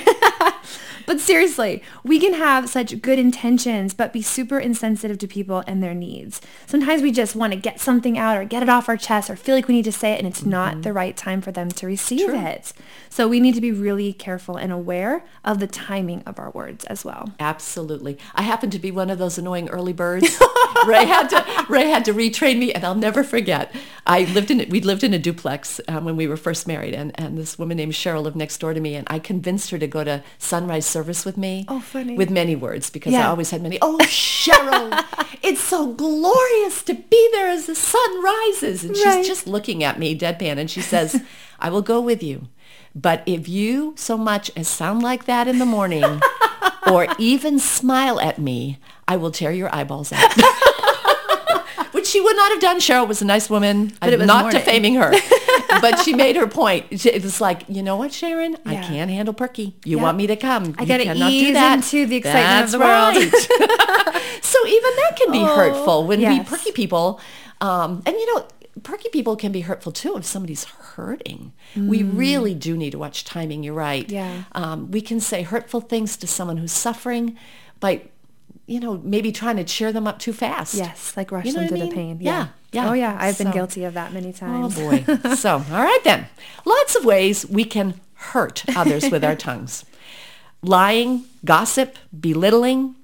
But 1.08 1.20
seriously, 1.20 1.82
we 2.04 2.20
can 2.20 2.34
have 2.34 2.68
such 2.68 3.00
good 3.00 3.18
intentions, 3.18 3.94
but 3.94 4.12
be 4.12 4.20
super 4.20 4.58
insensitive 4.58 5.16
to 5.20 5.26
people 5.26 5.64
and 5.66 5.82
their 5.82 5.94
needs. 5.94 6.42
Sometimes 6.66 7.00
we 7.00 7.12
just 7.12 7.34
want 7.34 7.54
to 7.54 7.58
get 7.58 7.80
something 7.80 8.18
out 8.18 8.36
or 8.36 8.44
get 8.44 8.62
it 8.62 8.68
off 8.68 8.90
our 8.90 8.98
chest 8.98 9.30
or 9.30 9.36
feel 9.36 9.54
like 9.54 9.68
we 9.68 9.74
need 9.74 9.86
to 9.86 9.92
say 9.92 10.12
it 10.12 10.18
and 10.18 10.28
it's 10.28 10.40
mm-hmm. 10.40 10.50
not 10.50 10.82
the 10.82 10.92
right 10.92 11.16
time 11.16 11.40
for 11.40 11.50
them 11.50 11.70
to 11.70 11.86
receive 11.86 12.26
True. 12.26 12.38
it. 12.38 12.74
So 13.08 13.26
we 13.26 13.40
need 13.40 13.54
to 13.54 13.62
be 13.62 13.72
really 13.72 14.12
careful 14.12 14.56
and 14.56 14.70
aware 14.70 15.24
of 15.46 15.60
the 15.60 15.66
timing 15.66 16.22
of 16.24 16.38
our 16.38 16.50
words 16.50 16.84
as 16.84 17.06
well. 17.06 17.32
Absolutely. 17.40 18.18
I 18.34 18.42
happen 18.42 18.68
to 18.68 18.78
be 18.78 18.90
one 18.90 19.08
of 19.08 19.16
those 19.16 19.38
annoying 19.38 19.70
early 19.70 19.94
birds. 19.94 20.38
Ray 20.86 21.06
had 21.06 21.28
to 21.28 21.66
Ray 21.68 21.88
had 21.88 22.04
to 22.04 22.12
retrain 22.12 22.58
me, 22.58 22.72
and 22.72 22.84
I'll 22.84 22.94
never 22.94 23.24
forget. 23.24 23.74
I 24.06 24.24
lived 24.24 24.50
in 24.50 24.68
we 24.68 24.80
lived 24.80 25.02
in 25.02 25.14
a 25.14 25.18
duplex 25.18 25.80
um, 25.88 26.04
when 26.04 26.16
we 26.16 26.26
were 26.26 26.36
first 26.36 26.66
married, 26.66 26.94
and 26.94 27.18
and 27.18 27.36
this 27.36 27.58
woman 27.58 27.76
named 27.76 27.94
Cheryl 27.94 28.22
lived 28.22 28.36
next 28.36 28.58
door 28.58 28.74
to 28.74 28.80
me, 28.80 28.94
and 28.94 29.06
I 29.10 29.18
convinced 29.18 29.70
her 29.70 29.78
to 29.78 29.86
go 29.86 30.04
to 30.04 30.22
sunrise 30.38 30.86
service 30.98 31.24
with 31.24 31.36
me. 31.36 31.64
Oh, 31.68 31.78
funny. 31.78 32.16
With 32.16 32.28
many 32.28 32.56
words 32.56 32.90
because 32.90 33.12
yeah. 33.12 33.26
I 33.26 33.30
always 33.30 33.50
had 33.52 33.62
many. 33.62 33.78
Oh, 33.80 33.98
Cheryl, 34.02 34.90
it's 35.42 35.60
so 35.60 35.92
glorious 35.92 36.82
to 36.82 36.94
be 36.94 37.28
there 37.32 37.48
as 37.48 37.66
the 37.66 37.76
sun 37.76 38.22
rises, 38.22 38.82
and 38.82 38.96
right. 38.96 39.18
she's 39.18 39.28
just 39.28 39.46
looking 39.46 39.84
at 39.84 39.96
me 39.96 40.18
deadpan, 40.18 40.58
and 40.58 40.68
she 40.68 40.80
says, 40.80 41.22
"I 41.60 41.70
will 41.70 41.82
go 41.82 42.00
with 42.00 42.20
you." 42.20 42.48
But 42.96 43.22
if 43.26 43.48
you 43.48 43.94
so 43.96 44.18
much 44.18 44.50
as 44.56 44.66
sound 44.66 45.02
like 45.02 45.26
that 45.26 45.46
in 45.46 45.60
the 45.60 45.66
morning 45.66 46.20
or 46.90 47.06
even 47.16 47.60
smile 47.60 48.18
at 48.18 48.40
me, 48.40 48.78
I 49.06 49.16
will 49.16 49.30
tear 49.30 49.52
your 49.52 49.72
eyeballs 49.72 50.12
out. 50.12 50.32
Which 51.92 52.08
she 52.08 52.20
would 52.20 52.34
not 52.34 52.50
have 52.50 52.60
done. 52.60 52.80
Cheryl 52.80 53.06
was 53.06 53.22
a 53.22 53.24
nice 53.24 53.48
woman. 53.48 53.92
But 54.00 54.14
I'm 54.14 54.26
not 54.26 54.44
morning. 54.46 54.58
defaming 54.58 54.94
her. 54.94 55.12
But 55.80 55.98
she 56.00 56.14
made 56.14 56.36
her 56.36 56.46
point. 56.46 56.86
It 57.06 57.22
was 57.22 57.40
like, 57.40 57.64
you 57.68 57.82
know 57.82 57.96
what, 57.96 58.12
Sharon? 58.12 58.52
Yeah. 58.52 58.72
I 58.72 58.74
can't 58.76 59.10
handle 59.10 59.34
Perky. 59.34 59.76
You 59.84 59.96
yeah. 59.96 60.02
want 60.02 60.16
me 60.16 60.26
to 60.26 60.36
come. 60.36 60.74
I 60.78 60.84
got 60.84 60.98
to 60.98 61.12
ease 61.12 61.46
do 61.46 61.52
that. 61.54 61.74
into 61.76 62.06
the 62.06 62.16
excitement 62.16 62.70
That's 62.70 62.74
of 62.74 62.80
the 62.80 62.84
right. 62.84 63.14
world. 63.14 64.22
so 64.42 64.66
even 64.66 64.90
that 64.96 65.12
can 65.16 65.32
be 65.32 65.38
oh, 65.38 65.56
hurtful 65.56 66.06
when 66.06 66.20
yes. 66.20 66.38
we 66.38 66.44
Perky 66.44 66.72
people, 66.72 67.20
um, 67.60 68.02
and 68.06 68.14
you 68.16 68.34
know, 68.34 68.46
perky 68.82 69.08
people 69.08 69.36
can 69.36 69.52
be 69.52 69.62
hurtful 69.62 69.92
too 69.92 70.16
if 70.16 70.24
somebody's 70.24 70.64
hurting. 70.64 71.52
Mm. 71.74 71.88
We 71.88 72.02
really 72.02 72.54
do 72.54 72.76
need 72.76 72.90
to 72.90 72.98
watch 72.98 73.24
timing. 73.24 73.62
You're 73.62 73.74
right. 73.74 74.08
Yeah. 74.08 74.44
Um, 74.52 74.90
we 74.90 75.00
can 75.00 75.20
say 75.20 75.42
hurtful 75.42 75.80
things 75.80 76.16
to 76.18 76.26
someone 76.26 76.56
who's 76.58 76.72
suffering 76.72 77.36
by, 77.80 78.02
you 78.66 78.80
know, 78.80 78.98
maybe 78.98 79.32
trying 79.32 79.56
to 79.56 79.64
cheer 79.64 79.92
them 79.92 80.06
up 80.06 80.18
too 80.18 80.32
fast. 80.32 80.74
Yes, 80.74 81.16
like 81.16 81.32
rush 81.32 81.46
you 81.46 81.52
know 81.52 81.60
them 81.60 81.68
to 81.68 81.74
I 81.74 81.78
mean? 81.78 81.88
the 81.88 81.94
pain. 81.94 82.18
Yeah. 82.20 82.30
yeah. 82.30 82.48
Yeah. 82.72 82.90
Oh 82.90 82.92
yeah, 82.92 83.16
I've 83.18 83.36
so, 83.36 83.44
been 83.44 83.52
guilty 83.52 83.84
of 83.84 83.94
that 83.94 84.12
many 84.12 84.32
times. 84.32 84.78
Oh 84.78 84.90
boy. 84.90 85.34
so, 85.34 85.64
all 85.70 85.82
right 85.82 86.04
then. 86.04 86.26
Lots 86.64 86.96
of 86.96 87.04
ways 87.04 87.46
we 87.46 87.64
can 87.64 88.00
hurt 88.14 88.64
others 88.76 89.10
with 89.10 89.24
our 89.24 89.36
tongues. 89.36 89.84
Lying, 90.60 91.24
gossip, 91.44 91.96
belittling, 92.18 92.96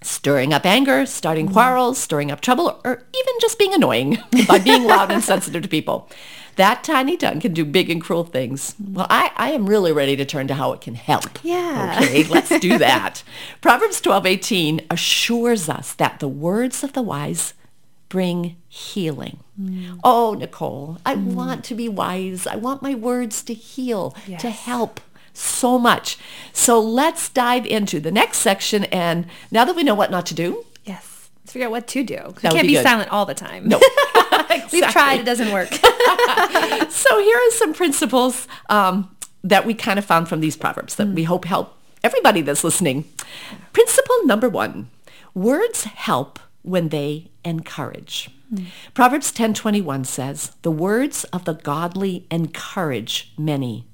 stirring 0.00 0.52
up 0.52 0.66
anger, 0.66 1.06
starting 1.06 1.48
mm. 1.48 1.52
quarrels, 1.52 1.98
stirring 1.98 2.30
up 2.30 2.40
trouble, 2.40 2.80
or 2.84 3.04
even 3.14 3.34
just 3.40 3.58
being 3.58 3.74
annoying 3.74 4.18
by 4.48 4.58
being 4.58 4.84
loud 4.84 5.10
and 5.10 5.22
sensitive 5.22 5.62
to 5.62 5.68
people. 5.68 6.08
That 6.56 6.84
tiny 6.84 7.16
tongue 7.16 7.40
can 7.40 7.54
do 7.54 7.64
big 7.64 7.88
and 7.88 8.00
cruel 8.00 8.24
things. 8.24 8.74
Well, 8.78 9.06
I, 9.08 9.30
I 9.36 9.52
am 9.52 9.66
really 9.66 9.90
ready 9.90 10.16
to 10.16 10.24
turn 10.26 10.48
to 10.48 10.54
how 10.54 10.72
it 10.72 10.82
can 10.82 10.94
help. 10.94 11.42
Yeah. 11.42 11.98
Okay, 12.02 12.24
let's 12.24 12.58
do 12.58 12.76
that. 12.78 13.22
Proverbs 13.62 14.00
12, 14.02 14.26
18 14.26 14.80
assures 14.90 15.68
us 15.70 15.94
that 15.94 16.20
the 16.20 16.28
words 16.28 16.84
of 16.84 16.92
the 16.92 17.00
wise 17.00 17.54
bring 18.12 18.56
healing. 18.68 19.38
Mm. 19.58 19.98
Oh, 20.04 20.34
Nicole, 20.34 20.98
I 21.06 21.14
mm. 21.14 21.32
want 21.32 21.64
to 21.64 21.74
be 21.74 21.88
wise. 21.88 22.46
I 22.46 22.56
want 22.56 22.82
my 22.82 22.94
words 22.94 23.42
to 23.44 23.54
heal, 23.54 24.14
yes. 24.26 24.42
to 24.42 24.50
help 24.50 25.00
so 25.32 25.78
much. 25.78 26.18
So 26.52 26.78
let's 26.78 27.30
dive 27.30 27.64
into 27.64 28.00
the 28.00 28.12
next 28.12 28.36
section. 28.36 28.84
And 28.84 29.28
now 29.50 29.64
that 29.64 29.74
we 29.74 29.82
know 29.82 29.94
what 29.94 30.10
not 30.10 30.26
to 30.26 30.34
do, 30.34 30.66
yes, 30.84 31.30
let's 31.40 31.52
figure 31.52 31.68
out 31.68 31.70
what 31.70 31.86
to 31.86 32.04
do. 32.04 32.34
We 32.42 32.50
can't 32.50 32.60
be, 32.60 32.74
be 32.74 32.82
silent 32.82 33.10
all 33.10 33.24
the 33.24 33.32
time. 33.32 33.66
No. 33.66 33.80
exactly. 34.50 34.68
We've 34.82 34.90
tried. 34.90 35.20
It 35.20 35.24
doesn't 35.24 35.50
work. 35.50 35.72
so 36.90 37.18
here 37.18 37.38
are 37.38 37.50
some 37.52 37.72
principles 37.72 38.46
um, 38.68 39.16
that 39.42 39.64
we 39.64 39.72
kind 39.72 39.98
of 39.98 40.04
found 40.04 40.28
from 40.28 40.40
these 40.40 40.54
proverbs 40.54 40.96
that 40.96 41.06
mm. 41.06 41.14
we 41.14 41.24
hope 41.24 41.46
help 41.46 41.78
everybody 42.04 42.42
that's 42.42 42.62
listening. 42.62 43.06
Principle 43.72 44.26
number 44.26 44.50
one, 44.50 44.90
words 45.32 45.84
help 45.84 46.38
when 46.62 46.88
they 46.88 47.30
encourage. 47.44 48.30
Mm. 48.52 48.66
Proverbs 48.94 49.32
10:21 49.32 50.04
says, 50.04 50.52
"The 50.62 50.70
words 50.70 51.24
of 51.24 51.44
the 51.44 51.54
godly 51.54 52.26
encourage 52.30 53.32
many, 53.38 53.86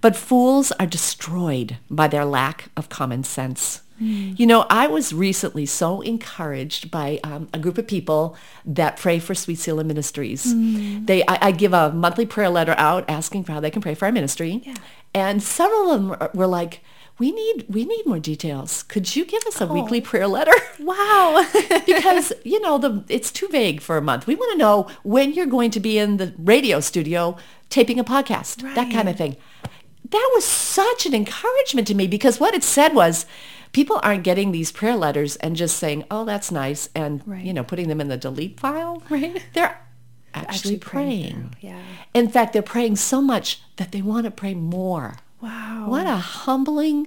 but 0.00 0.16
fools 0.16 0.72
are 0.72 0.86
destroyed 0.86 1.78
by 1.90 2.08
their 2.08 2.24
lack 2.24 2.70
of 2.76 2.88
common 2.88 3.24
sense. 3.24 3.82
Mm. 4.00 4.38
You 4.38 4.46
know, 4.46 4.66
I 4.68 4.86
was 4.86 5.12
recently 5.12 5.66
so 5.66 6.00
encouraged 6.00 6.90
by 6.90 7.20
um, 7.22 7.48
a 7.54 7.58
group 7.58 7.78
of 7.78 7.86
people 7.86 8.36
that 8.64 8.96
pray 8.96 9.18
for 9.18 9.34
Sweet 9.34 9.58
Selah 9.58 9.84
Ministries. 9.84 10.52
Mm. 10.52 11.06
They, 11.06 11.22
I, 11.22 11.48
I, 11.48 11.50
give 11.52 11.72
a 11.72 11.92
monthly 11.92 12.26
prayer 12.26 12.50
letter 12.50 12.74
out 12.76 13.04
asking 13.08 13.44
for 13.44 13.52
how 13.52 13.60
they 13.60 13.70
can 13.70 13.82
pray 13.82 13.94
for 13.94 14.06
our 14.06 14.12
ministry, 14.12 14.62
yeah. 14.64 14.74
and 15.14 15.42
several 15.42 15.90
of 15.92 16.02
them 16.02 16.30
were 16.34 16.48
like, 16.48 16.80
"We 17.18 17.32
need, 17.32 17.66
we 17.68 17.84
need 17.84 18.06
more 18.06 18.18
details. 18.18 18.82
Could 18.82 19.14
you 19.16 19.24
give 19.24 19.44
us 19.46 19.60
a 19.60 19.68
oh. 19.68 19.72
weekly 19.72 20.00
prayer 20.00 20.26
letter?" 20.26 20.54
Wow, 20.80 21.46
because 21.86 22.32
you 22.44 22.60
know 22.60 22.78
the 22.78 23.04
it's 23.08 23.30
too 23.30 23.46
vague 23.48 23.80
for 23.80 23.96
a 23.96 24.02
month. 24.02 24.26
We 24.26 24.34
want 24.34 24.52
to 24.52 24.58
know 24.58 24.88
when 25.04 25.32
you're 25.32 25.46
going 25.46 25.70
to 25.70 25.80
be 25.80 25.98
in 25.98 26.16
the 26.16 26.34
radio 26.36 26.80
studio 26.80 27.36
taping 27.70 27.98
a 28.00 28.04
podcast, 28.04 28.62
right. 28.62 28.74
that 28.74 28.92
kind 28.92 29.08
of 29.08 29.16
thing 29.16 29.36
that 30.10 30.30
was 30.34 30.44
such 30.44 31.06
an 31.06 31.14
encouragement 31.14 31.88
to 31.88 31.94
me 31.94 32.06
because 32.06 32.38
what 32.38 32.54
it 32.54 32.62
said 32.62 32.94
was 32.94 33.26
people 33.72 34.00
aren't 34.02 34.22
getting 34.22 34.52
these 34.52 34.72
prayer 34.72 34.96
letters 34.96 35.36
and 35.36 35.56
just 35.56 35.76
saying, 35.76 36.04
oh, 36.10 36.24
that's 36.24 36.50
nice, 36.50 36.88
and, 36.94 37.22
right. 37.26 37.44
you 37.44 37.52
know, 37.52 37.64
putting 37.64 37.88
them 37.88 38.00
in 38.00 38.08
the 38.08 38.16
delete 38.16 38.58
file. 38.58 39.02
Right. 39.10 39.44
They're 39.52 39.80
actually, 40.32 40.54
actually 40.54 40.76
praying. 40.78 41.32
praying. 41.32 41.56
Yeah. 41.60 41.82
In 42.14 42.28
fact, 42.28 42.52
they're 42.52 42.62
praying 42.62 42.96
so 42.96 43.20
much 43.20 43.60
that 43.76 43.92
they 43.92 44.00
want 44.00 44.24
to 44.24 44.30
pray 44.30 44.54
more. 44.54 45.16
Wow. 45.44 45.84
What 45.88 46.06
a 46.06 46.16
humbling, 46.16 47.06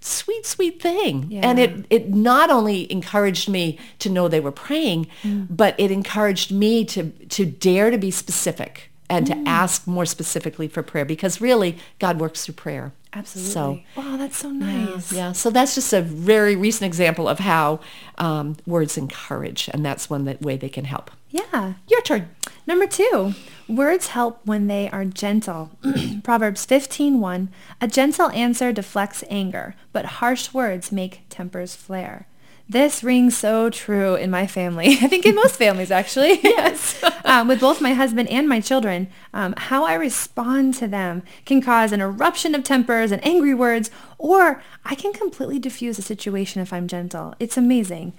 sweet, 0.00 0.44
sweet 0.44 0.82
thing. 0.82 1.28
Yeah. 1.30 1.48
And 1.48 1.60
it, 1.60 1.86
it 1.90 2.08
not 2.10 2.50
only 2.50 2.90
encouraged 2.90 3.48
me 3.48 3.78
to 4.00 4.10
know 4.10 4.26
they 4.26 4.40
were 4.40 4.50
praying, 4.50 5.06
mm. 5.22 5.46
but 5.48 5.76
it 5.78 5.92
encouraged 5.92 6.50
me 6.50 6.84
to, 6.86 7.10
to 7.10 7.46
dare 7.46 7.92
to 7.92 7.98
be 7.98 8.10
specific 8.10 8.90
and 9.08 9.26
mm. 9.26 9.32
to 9.32 9.48
ask 9.48 9.86
more 9.86 10.04
specifically 10.04 10.66
for 10.66 10.82
prayer 10.82 11.04
because 11.04 11.40
really 11.40 11.78
God 12.00 12.18
works 12.18 12.44
through 12.44 12.54
prayer. 12.54 12.92
Absolutely. 13.12 13.52
So, 13.52 13.80
wow, 13.94 14.16
that's 14.16 14.38
so 14.38 14.50
nice. 14.50 15.12
Yeah, 15.12 15.18
yeah. 15.26 15.32
So 15.32 15.50
that's 15.50 15.76
just 15.76 15.92
a 15.92 16.02
very 16.02 16.56
recent 16.56 16.86
example 16.86 17.28
of 17.28 17.38
how 17.38 17.78
um, 18.18 18.56
words 18.66 18.96
encourage, 18.96 19.68
and 19.68 19.84
that's 19.84 20.10
one 20.10 20.24
that 20.24 20.42
way 20.42 20.56
they 20.56 20.70
can 20.70 20.86
help. 20.86 21.10
Yeah. 21.32 21.74
Your 21.88 22.02
turn. 22.02 22.28
Number 22.66 22.86
two, 22.86 23.34
words 23.68 24.08
help 24.08 24.40
when 24.44 24.68
they 24.68 24.88
are 24.90 25.04
gentle. 25.04 25.70
Proverbs 26.22 26.64
15:1, 26.66 27.48
a 27.80 27.88
gentle 27.88 28.30
answer 28.30 28.72
deflects 28.72 29.24
anger, 29.28 29.74
but 29.92 30.20
harsh 30.20 30.52
words 30.54 30.92
make 30.92 31.22
tempers 31.28 31.74
flare. 31.74 32.28
This 32.68 33.02
rings 33.02 33.36
so 33.36 33.68
true 33.70 34.14
in 34.14 34.30
my 34.30 34.46
family. 34.46 34.86
I 35.02 35.08
think 35.08 35.26
in 35.26 35.34
most 35.34 35.56
families, 35.56 35.90
actually. 35.90 36.40
yes. 36.44 37.02
um, 37.24 37.48
with 37.48 37.60
both 37.60 37.80
my 37.80 37.94
husband 37.94 38.28
and 38.28 38.48
my 38.48 38.60
children, 38.60 39.08
um, 39.34 39.54
how 39.56 39.84
I 39.84 39.94
respond 39.94 40.74
to 40.74 40.86
them 40.86 41.22
can 41.44 41.60
cause 41.60 41.92
an 41.92 42.00
eruption 42.00 42.54
of 42.54 42.62
tempers 42.62 43.10
and 43.10 43.24
angry 43.26 43.54
words, 43.54 43.90
or 44.18 44.62
I 44.84 44.94
can 44.94 45.12
completely 45.12 45.58
diffuse 45.58 45.98
a 45.98 46.02
situation 46.02 46.62
if 46.62 46.72
I'm 46.72 46.86
gentle. 46.86 47.34
It's 47.40 47.56
amazing. 47.56 48.12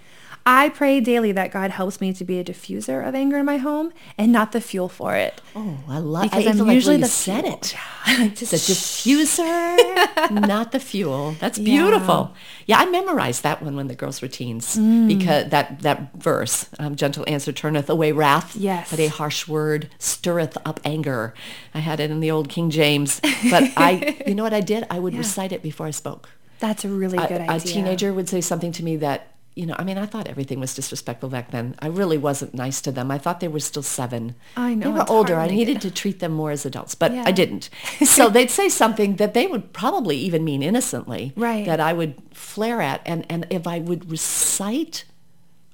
I 0.45 0.67
pray 0.69 0.99
daily 0.99 1.31
that 1.31 1.51
God 1.51 1.71
helps 1.71 2.01
me 2.01 2.11
to 2.13 2.25
be 2.25 2.37
a 2.37 2.43
diffuser 2.43 3.07
of 3.07 3.15
anger 3.15 3.37
in 3.37 3.45
my 3.45 3.57
home 3.57 3.93
and 4.17 4.31
not 4.31 4.51
the 4.51 4.59
fuel 4.59 4.89
for 4.89 5.15
it. 5.15 5.41
Oh, 5.55 5.77
I 5.87 5.99
love 5.99 6.23
Because 6.23 6.45
I 6.47 6.51
like 6.51 6.75
usually 6.75 6.95
when 6.95 7.01
the 7.01 7.07
said 7.07 7.43
fuel. 7.45 7.53
it. 7.55 7.75
I 8.05 8.21
like 8.23 8.35
to 8.35 8.45
The 8.45 8.57
diffuser, 8.57 10.31
not 10.47 10.71
the 10.71 10.79
fuel. 10.79 11.35
That's 11.39 11.57
beautiful. 11.59 12.33
Yeah, 12.65 12.79
I 12.79 12.85
memorized 12.85 13.43
that 13.43 13.61
one 13.61 13.75
when 13.75 13.87
the 13.87 13.95
girls 13.95 14.21
were 14.21 14.27
teens 14.27 14.75
Mm. 14.77 15.07
because 15.07 15.49
that 15.51 15.81
that 15.81 16.13
verse, 16.15 16.67
um, 16.79 16.95
"Gentle 16.95 17.23
answer 17.27 17.51
turneth 17.51 17.89
away 17.89 18.11
wrath, 18.11 18.55
Yes. 18.55 18.89
but 18.89 18.99
a 18.99 19.07
harsh 19.07 19.47
word 19.47 19.89
stirreth 19.99 20.57
up 20.65 20.79
anger." 20.83 21.33
I 21.73 21.79
had 21.79 21.99
it 21.99 22.11
in 22.11 22.19
the 22.19 22.31
old 22.31 22.49
King 22.49 22.69
James, 22.69 23.19
but 23.49 23.63
I, 23.77 24.17
you 24.27 24.35
know 24.35 24.43
what 24.43 24.53
I 24.53 24.61
did? 24.61 24.85
I 24.89 24.99
would 24.99 25.15
recite 25.23 25.51
it 25.51 25.61
before 25.61 25.87
I 25.87 25.91
spoke. 25.91 26.29
That's 26.59 26.83
a 26.85 26.89
really 26.89 27.17
good 27.17 27.31
a, 27.41 27.49
idea. 27.51 27.55
A 27.55 27.59
teenager 27.59 28.13
would 28.13 28.27
say 28.29 28.41
something 28.41 28.71
to 28.73 28.83
me 28.83 28.95
that 28.97 29.27
you 29.55 29.65
know 29.65 29.75
i 29.77 29.83
mean 29.83 29.97
i 29.97 30.05
thought 30.05 30.27
everything 30.27 30.59
was 30.59 30.73
disrespectful 30.73 31.29
back 31.29 31.51
then 31.51 31.75
i 31.79 31.87
really 31.87 32.17
wasn't 32.17 32.53
nice 32.53 32.81
to 32.81 32.91
them 32.91 33.11
i 33.11 33.17
thought 33.17 33.39
they 33.39 33.47
were 33.47 33.59
still 33.59 33.83
seven 33.83 34.35
I 34.57 34.73
know, 34.73 34.91
they 34.91 34.99
were 34.99 35.05
older 35.09 35.35
i 35.35 35.47
needed 35.47 35.79
to 35.81 35.91
treat 35.91 36.19
them 36.19 36.31
more 36.33 36.51
as 36.51 36.65
adults 36.65 36.95
but 36.95 37.13
Yeah. 37.13 37.23
i 37.25 37.31
didn't 37.31 37.69
so 38.03 38.29
they'd 38.29 38.49
say 38.51 38.67
something 38.69 39.17
that 39.17 39.33
they 39.33 39.45
would 39.47 39.71
probably 39.73 40.17
even 40.17 40.43
mean 40.43 40.63
innocently 40.63 41.33
Right. 41.35 41.65
that 41.65 41.79
i 41.79 41.93
would 41.93 42.15
flare 42.33 42.81
at 42.81 43.01
and 43.05 43.25
and 43.29 43.45
if 43.49 43.67
i 43.67 43.79
would 43.79 44.09
recite 44.11 45.05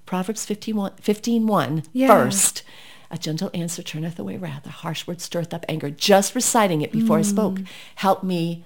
proverbs 0.06 0.46
15 0.46 0.89
15 1.00 1.48
1 1.48 1.84
Yeah. 1.94 2.08
first 2.08 2.63
a 3.12 3.18
gentle 3.18 3.50
answer 3.54 3.82
turneth 3.82 4.20
away 4.20 4.38
wrath 4.38 4.65
a 4.65 4.70
harsh 4.70 5.08
word 5.08 5.22
stirreth 5.22 5.54
up 5.54 5.65
anger 5.70 5.89
just 5.89 6.36
reciting 6.36 6.82
it 6.82 6.92
before 6.92 7.18
i 7.18 7.22
spoke 7.22 7.56
Mm. 7.56 7.68
helped 7.96 8.24
me 8.24 8.65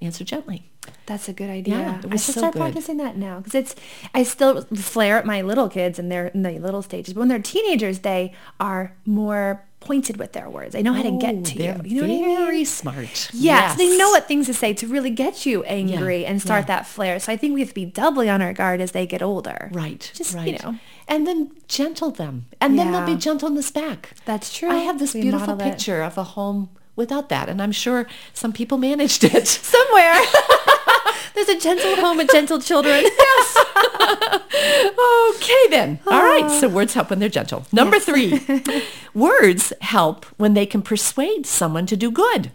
answer 0.00 0.24
gently 0.24 0.70
That's 1.06 1.28
a 1.28 1.32
good 1.32 1.50
idea. 1.50 1.74
Yeah, 1.78 2.00
I 2.10 2.16
should 2.16 2.34
so 2.34 2.40
start 2.40 2.52
good. 2.54 2.60
practicing 2.60 2.96
that 2.98 3.16
now 3.16 3.38
because 3.38 3.54
it's. 3.54 3.74
I 4.14 4.22
still 4.22 4.62
flare 4.62 5.18
at 5.18 5.26
my 5.26 5.42
little 5.42 5.68
kids 5.68 5.98
and 5.98 6.10
they're 6.10 6.28
in 6.28 6.42
the 6.42 6.58
little 6.58 6.82
stages, 6.82 7.14
but 7.14 7.20
when 7.20 7.28
they're 7.28 7.38
teenagers, 7.40 8.00
they 8.00 8.32
are 8.60 8.94
more 9.04 9.64
pointed 9.80 10.18
with 10.18 10.32
their 10.34 10.48
words. 10.48 10.72
They 10.72 10.82
know 10.82 10.92
how 10.92 11.02
to 11.02 11.08
Oh, 11.08 11.18
get 11.18 11.44
to 11.46 11.54
you. 11.56 11.74
You 11.84 12.02
know 12.02 12.08
what 12.08 12.10
I 12.10 12.26
mean? 12.26 12.36
very 12.46 12.64
smart. 12.64 13.30
Yes, 13.32 13.76
they 13.76 13.96
know 13.96 14.10
what 14.10 14.28
things 14.28 14.46
to 14.46 14.54
say 14.54 14.72
to 14.74 14.86
really 14.86 15.10
get 15.10 15.44
you 15.46 15.64
angry 15.64 16.24
and 16.26 16.40
start 16.40 16.62
yeah. 16.64 16.76
that 16.76 16.86
flare. 16.86 17.18
So 17.18 17.32
I 17.32 17.36
think 17.36 17.54
we 17.54 17.60
have 17.60 17.70
to 17.70 17.74
be 17.74 17.86
doubly 17.86 18.28
on 18.28 18.40
our 18.42 18.52
guard 18.52 18.80
as 18.80 18.92
they 18.92 19.06
get 19.06 19.22
older. 19.22 19.70
Right. 19.72 20.10
Just, 20.14 20.38
you 20.40 20.58
know. 20.62 20.76
And 21.08 21.26
then 21.26 21.50
gentle 21.66 22.10
them. 22.10 22.46
And 22.60 22.78
then 22.78 22.92
they'll 22.92 23.00
Yeah. 23.08 23.14
be 23.14 23.16
gentleness 23.16 23.70
back. 23.70 24.10
That's 24.26 24.52
true. 24.56 24.70
I 24.70 24.76
have 24.76 24.98
this 24.98 25.14
We 25.14 25.22
beautiful 25.22 25.48
model 25.48 25.66
it. 25.66 25.70
picture 25.72 26.02
of 26.02 26.16
a 26.18 26.24
home 26.24 26.68
without 26.94 27.28
that. 27.30 27.48
And 27.48 27.60
I'm 27.62 27.72
sure 27.72 28.06
some 28.34 28.52
people 28.52 28.76
managed 28.78 29.24
it. 29.24 29.48
Somewhere. 29.48 30.20
There's 31.34 31.48
a 31.48 31.58
gentle 31.58 31.96
home 31.96 32.16
with 32.16 32.30
gentle 32.30 32.60
children. 32.70 33.02
Yes. 33.02 33.56
okay 35.36 35.68
then. 35.70 36.00
All 36.06 36.22
right. 36.22 36.50
So 36.50 36.68
ah. 36.68 36.70
words 36.70 36.94
help 36.94 37.10
when 37.10 37.18
they're 37.18 37.28
gentle. 37.28 37.66
Number 37.72 37.98
three, 37.98 38.40
words 39.14 39.72
help 39.80 40.26
when 40.36 40.54
they 40.54 40.66
can 40.66 40.82
persuade 40.82 41.46
someone 41.46 41.86
to 41.86 41.96
do 41.96 42.10
good. 42.10 42.52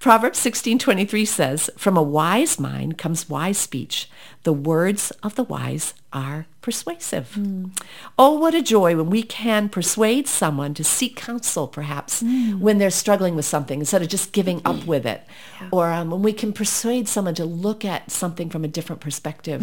Proverbs 0.00 0.38
16:23 0.40 1.24
says, 1.24 1.70
"From 1.76 1.96
a 1.96 2.02
wise 2.02 2.58
mind 2.58 2.98
comes 2.98 3.28
wise 3.28 3.58
speech. 3.58 4.08
The 4.42 4.52
words 4.52 5.12
of 5.22 5.34
the 5.36 5.44
wise 5.44 5.94
are 6.12 6.46
persuasive." 6.68 7.26
Oh, 8.18 8.34
what 8.38 8.54
a 8.54 8.62
joy 8.62 8.96
when 8.96 9.10
we 9.10 9.22
can 9.22 9.68
persuade 9.68 10.26
someone 10.28 10.74
to 10.74 10.84
seek 10.84 11.16
counsel, 11.16 11.66
perhaps, 11.66 12.22
when 12.66 12.78
they're 12.78 12.90
struggling 13.04 13.34
with 13.36 13.44
something, 13.54 13.78
instead 13.80 14.02
of 14.02 14.08
just 14.08 14.32
giving 14.32 14.60
up 14.64 14.84
with 14.92 15.06
it. 15.06 15.22
Or 15.70 15.90
um, 15.90 16.10
when 16.10 16.22
we 16.22 16.32
can 16.32 16.52
persuade 16.52 17.08
someone 17.08 17.34
to 17.36 17.44
look 17.44 17.84
at 17.84 18.10
something 18.10 18.50
from 18.50 18.64
a 18.64 18.68
different 18.68 19.00
perspective. 19.00 19.62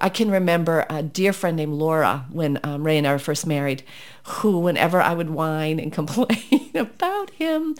I 0.00 0.08
can 0.08 0.30
remember 0.30 0.86
a 0.88 1.02
dear 1.02 1.32
friend 1.32 1.56
named 1.56 1.74
Laura 1.74 2.24
when 2.30 2.58
um, 2.64 2.84
Ray 2.84 2.96
and 2.96 3.06
I 3.06 3.12
were 3.12 3.18
first 3.18 3.46
married, 3.46 3.82
who, 4.24 4.58
whenever 4.58 5.00
I 5.00 5.12
would 5.12 5.30
whine 5.30 5.78
and 5.78 5.92
complain 6.00 6.70
about 6.74 7.30
him, 7.30 7.74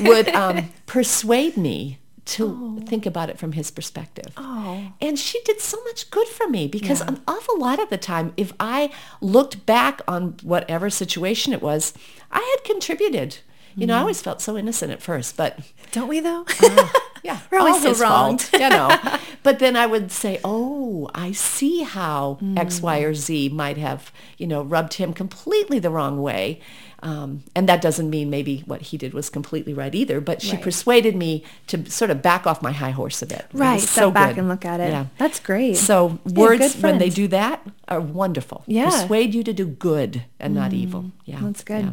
would 0.00 0.28
um, 0.28 0.70
persuade 0.86 1.56
me 1.56 1.98
to 2.24 2.78
oh. 2.80 2.86
think 2.86 3.06
about 3.06 3.30
it 3.30 3.38
from 3.38 3.52
his 3.52 3.70
perspective. 3.70 4.32
Oh. 4.36 4.92
And 5.00 5.18
she 5.18 5.40
did 5.42 5.60
so 5.60 5.82
much 5.84 6.10
good 6.10 6.28
for 6.28 6.48
me 6.48 6.66
because 6.66 7.00
an 7.00 7.20
awful 7.28 7.58
lot 7.58 7.80
of 7.80 7.90
the 7.90 7.98
time, 7.98 8.32
if 8.36 8.52
I 8.58 8.90
looked 9.20 9.66
back 9.66 10.00
on 10.08 10.36
whatever 10.42 10.90
situation 10.90 11.52
it 11.52 11.62
was, 11.62 11.92
I 12.30 12.56
had 12.56 12.64
contributed. 12.64 13.38
You 13.76 13.88
know, 13.88 13.94
I 13.94 13.98
mm. 13.98 14.02
always 14.02 14.22
felt 14.22 14.40
so 14.40 14.56
innocent 14.56 14.92
at 14.92 15.02
first, 15.02 15.36
but 15.36 15.58
Don't 15.90 16.08
we 16.08 16.20
though? 16.20 16.46
Ah. 16.62 17.00
Yeah, 17.24 17.40
We're 17.50 17.58
always 17.58 17.74
all 17.76 17.80
so 17.80 17.88
his 17.88 18.00
wronged. 18.00 18.42
fault, 18.42 18.62
you 18.62 18.68
know. 18.68 19.18
but 19.42 19.58
then 19.58 19.74
I 19.76 19.86
would 19.86 20.12
say, 20.12 20.38
oh, 20.44 21.10
I 21.14 21.32
see 21.32 21.82
how 21.82 22.38
X, 22.56 22.80
Y, 22.80 22.98
or 23.00 23.14
Z 23.14 23.48
might 23.48 23.78
have, 23.78 24.12
you 24.38 24.46
know, 24.46 24.62
rubbed 24.62 24.94
him 24.94 25.12
completely 25.12 25.78
the 25.80 25.90
wrong 25.90 26.22
way. 26.22 26.60
Um, 27.02 27.42
and 27.54 27.68
that 27.68 27.82
doesn't 27.82 28.08
mean 28.08 28.30
maybe 28.30 28.62
what 28.64 28.80
he 28.80 28.96
did 28.96 29.12
was 29.12 29.28
completely 29.28 29.74
right 29.74 29.94
either, 29.94 30.22
but 30.22 30.40
she 30.40 30.52
Right. 30.52 30.62
persuaded 30.62 31.14
me 31.14 31.44
to 31.66 31.90
sort 31.90 32.10
of 32.10 32.22
back 32.22 32.46
off 32.46 32.62
my 32.62 32.72
high 32.72 32.92
horse 32.92 33.20
a 33.20 33.26
bit. 33.26 33.44
Right. 33.52 33.78
Step 33.80 33.90
so 34.04 34.10
back 34.10 34.30
good. 34.30 34.38
and 34.38 34.48
look 34.48 34.64
at 34.64 34.80
it. 34.80 34.88
Yeah. 34.88 35.06
That's 35.18 35.38
great. 35.38 35.76
So 35.76 36.18
Yeah, 36.24 36.32
words, 36.40 36.76
when 36.80 36.96
they 36.98 37.10
do 37.10 37.28
that, 37.28 37.60
are 37.88 38.00
wonderful. 38.00 38.64
Yeah. 38.66 38.86
Persuade 38.88 39.34
you 39.34 39.44
to 39.44 39.52
do 39.52 39.66
good 39.66 40.22
and 40.40 40.54
not 40.54 40.72
evil. 40.72 41.10
Yeah. 41.26 41.40
That's 41.42 41.62
good. 41.62 41.84
yeah. 41.84 41.90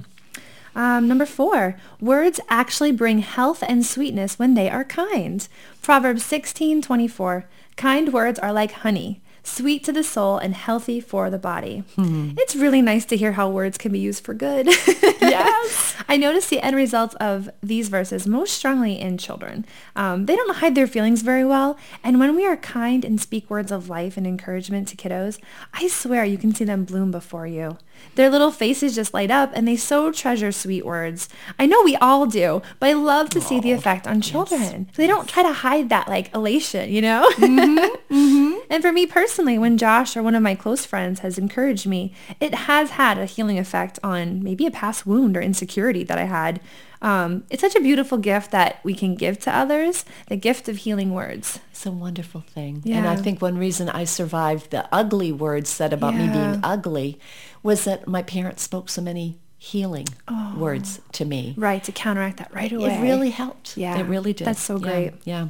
Um, 0.75 1.07
number 1.07 1.25
four, 1.25 1.75
words 1.99 2.39
actually 2.49 2.91
bring 2.91 3.19
health 3.19 3.63
and 3.67 3.85
sweetness 3.85 4.39
when 4.39 4.53
they 4.53 4.69
are 4.69 4.83
kind. 4.83 5.47
Proverbs 5.81 6.23
16, 6.23 6.81
24. 6.81 7.45
Kind 7.75 8.13
words 8.13 8.39
are 8.39 8.53
like 8.53 8.71
honey, 8.71 9.21
sweet 9.43 9.83
to 9.85 9.91
the 9.91 10.03
soul 10.03 10.37
and 10.37 10.53
healthy 10.53 10.99
for 10.99 11.29
the 11.29 11.37
body. 11.37 11.83
Hmm. 11.95 12.31
It's 12.37 12.55
really 12.55 12.81
nice 12.81 13.05
to 13.05 13.17
hear 13.17 13.33
how 13.33 13.49
words 13.49 13.77
can 13.77 13.91
be 13.91 13.99
used 13.99 14.23
for 14.23 14.33
good. 14.33 14.69
Yes. 15.21 15.95
I 16.09 16.17
notice 16.17 16.47
the 16.49 16.59
end 16.59 16.75
results 16.75 17.15
of 17.15 17.49
these 17.61 17.87
verses 17.89 18.27
most 18.27 18.53
strongly 18.53 18.99
in 18.99 19.17
children. 19.17 19.65
Um, 19.95 20.25
they 20.25 20.35
don't 20.35 20.57
hide 20.57 20.75
their 20.75 20.87
feelings 20.87 21.21
very 21.21 21.45
well, 21.45 21.77
and 22.03 22.19
when 22.19 22.35
we 22.35 22.45
are 22.45 22.57
kind 22.57 23.05
and 23.05 23.21
speak 23.21 23.49
words 23.49 23.71
of 23.71 23.87
life 23.87 24.17
and 24.17 24.27
encouragement 24.27 24.87
to 24.89 24.97
kiddos, 24.97 25.39
I 25.73 25.87
swear 25.87 26.25
you 26.25 26.37
can 26.37 26.53
see 26.53 26.65
them 26.65 26.83
bloom 26.85 27.11
before 27.11 27.47
you. 27.47 27.77
Their 28.15 28.29
little 28.29 28.51
faces 28.51 28.95
just 28.95 29.13
light 29.13 29.31
up, 29.31 29.51
and 29.53 29.67
they 29.67 29.77
so 29.77 30.11
treasure 30.11 30.51
sweet 30.51 30.85
words. 30.85 31.29
I 31.59 31.65
know 31.65 31.81
we 31.83 31.95
all 31.97 32.25
do, 32.25 32.61
but 32.79 32.89
I 32.89 32.93
love 32.93 33.29
to 33.29 33.39
see 33.39 33.59
the 33.59 33.71
effect 33.71 34.07
on 34.07 34.21
children. 34.21 34.89
They 34.95 35.07
don't 35.07 35.29
try 35.29 35.43
to 35.43 35.53
hide 35.53 35.89
that 35.89 36.09
like 36.09 36.33
elation, 36.35 36.89
you 36.91 37.01
know? 37.01 37.29
Mm-hmm. 37.37 37.95
Mm-hmm. 38.11 38.40
And 38.71 38.81
for 38.81 38.93
me 38.93 39.05
personally, 39.05 39.59
when 39.59 39.77
Josh 39.77 40.15
or 40.15 40.23
one 40.23 40.33
of 40.33 40.41
my 40.41 40.55
close 40.55 40.85
friends 40.85 41.19
has 41.19 41.37
encouraged 41.37 41.85
me, 41.85 42.13
it 42.39 42.55
has 42.55 42.91
had 42.91 43.17
a 43.17 43.25
healing 43.25 43.59
effect 43.59 43.99
on 44.01 44.41
maybe 44.41 44.65
a 44.65 44.71
past 44.71 45.05
wound 45.05 45.35
or 45.35 45.41
insecurity 45.41 46.05
that 46.05 46.17
I 46.17 46.23
had. 46.23 46.61
Um, 47.01 47.43
it's 47.49 47.61
such 47.61 47.75
a 47.75 47.81
beautiful 47.81 48.17
gift 48.17 48.51
that 48.51 48.79
we 48.85 48.93
can 48.93 49.15
give 49.15 49.39
to 49.39 49.53
others, 49.53 50.05
the 50.27 50.37
gift 50.37 50.69
of 50.69 50.77
healing 50.77 51.13
words. 51.13 51.59
It's 51.71 51.85
a 51.85 51.91
wonderful 51.91 52.41
thing. 52.41 52.81
Yeah. 52.85 52.99
And 52.99 53.07
I 53.09 53.17
think 53.17 53.41
one 53.41 53.57
reason 53.57 53.89
I 53.89 54.05
survived 54.05 54.71
the 54.71 54.87
ugly 54.89 55.33
words 55.33 55.69
said 55.69 55.91
about 55.91 56.15
me 56.15 56.29
being 56.29 56.61
ugly 56.63 57.19
was 57.63 57.83
that 57.83 58.07
my 58.07 58.23
parents 58.23 58.63
spoke 58.63 58.87
so 58.87 59.01
many 59.01 59.37
healing 59.57 60.07
words 60.55 61.01
to 61.11 61.25
me. 61.25 61.55
Right, 61.57 61.83
to 61.83 61.91
counteract 61.91 62.37
that 62.37 62.53
right 62.53 62.71
away. 62.71 62.95
It 62.97 63.01
really 63.01 63.31
helped. 63.31 63.75
Yeah, 63.75 63.99
It 63.99 64.03
really 64.03 64.31
did. 64.31 64.47
that's 64.47 64.61
so 64.61 64.75
Yeah, 64.77 64.81
great. 64.81 65.13
Yeah. 65.25 65.47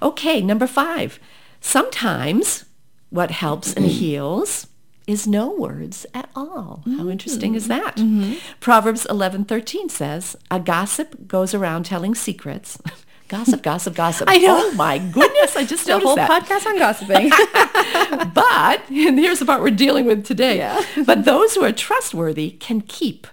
Okay, 0.00 0.40
number 0.40 0.66
five. 0.66 1.20
Sometimes 1.64 2.66
what 3.08 3.30
helps 3.30 3.72
and 3.72 3.86
heals 3.86 4.66
is 5.06 5.26
no 5.26 5.48
words 5.48 6.04
at 6.12 6.28
all. 6.36 6.82
How 6.98 7.08
interesting 7.08 7.54
is 7.54 7.68
that? 7.68 7.96
Mm-hmm. 7.96 8.34
Proverbs 8.60 9.06
11:13 9.08 9.90
says, 9.90 10.36
"A 10.50 10.60
gossip 10.60 11.26
goes 11.26 11.54
around 11.54 11.84
telling 11.86 12.14
secrets." 12.14 12.78
gossip, 13.28 13.62
gossip, 13.62 13.94
gossip. 13.94 14.28
I 14.30 14.36
know. 14.36 14.60
Oh 14.62 14.74
my 14.74 14.98
goodness, 14.98 15.56
I 15.56 15.64
just 15.64 15.86
did 15.88 15.96
a 15.96 15.98
whole 16.00 16.16
that. 16.16 16.30
podcast 16.30 16.66
on 16.66 16.78
gossiping. 16.78 17.30
but 18.34 18.80
and 18.90 19.18
here's 19.18 19.38
the 19.38 19.46
part 19.46 19.62
we're 19.62 19.70
dealing 19.70 20.04
with 20.04 20.24
today. 20.26 20.58
Yeah. 20.58 20.80
but 21.06 21.24
those 21.24 21.54
who 21.54 21.64
are 21.64 21.72
trustworthy 21.72 22.50
can 22.50 22.82
keep 22.82 23.26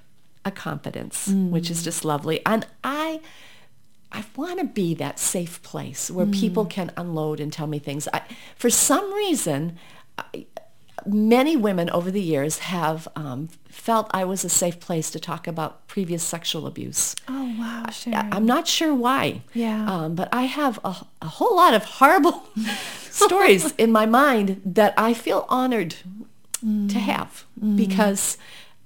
a 0.46 0.52
confidence, 0.52 1.28
which 1.28 1.66
Mm. 1.68 1.72
is 1.72 1.84
just 1.84 2.06
lovely. 2.06 2.44
And 2.46 2.66
I 2.84 3.20
I 4.12 4.26
want 4.36 4.60
to 4.60 4.66
be 4.66 4.94
that 4.96 5.20
safe 5.20 5.62
place 5.64 6.12
where 6.12 6.26
people 6.26 6.66
Mm. 6.66 6.70
can 6.70 6.92
unload 6.98 7.40
and 7.40 7.52
tell 7.54 7.68
me 7.68 7.80
things. 7.80 8.08
I, 8.14 8.22
for 8.58 8.70
some 8.70 9.14
reason, 9.14 9.78
I, 10.18 10.46
many 11.06 11.56
women 11.58 11.90
over 11.90 12.12
the 12.12 12.22
years 12.22 12.60
have 12.60 13.08
um, 13.16 13.48
felt 13.70 14.12
I 14.14 14.24
was 14.26 14.44
a 14.44 14.50
safe 14.50 14.80
place 14.80 15.10
to 15.12 15.20
talk 15.20 15.48
about 15.48 15.88
previous 15.88 16.24
sexual 16.24 16.68
abuse. 16.68 17.16
oh, 17.28 17.56
wow. 17.58 17.86
I- 17.88 18.30
I'm 18.32 18.46
not 18.46 18.68
sure 18.68 18.94
why. 18.94 19.42
Yeah. 19.54 19.90
Um, 19.92 20.14
but 20.16 20.30
I 20.32 20.44
have 20.44 20.80
a, 20.84 20.96
a 21.22 21.28
whole 21.28 21.56
lot 21.56 21.74
of 21.74 21.84
horrible 21.86 22.44
stories 23.10 23.74
in 23.78 23.92
my 23.92 24.06
mind 24.06 24.62
that 24.66 24.94
I 24.98 25.14
feel 25.14 25.46
honored 25.50 25.96
to 26.62 27.00
have 27.00 27.46
because 27.76 28.38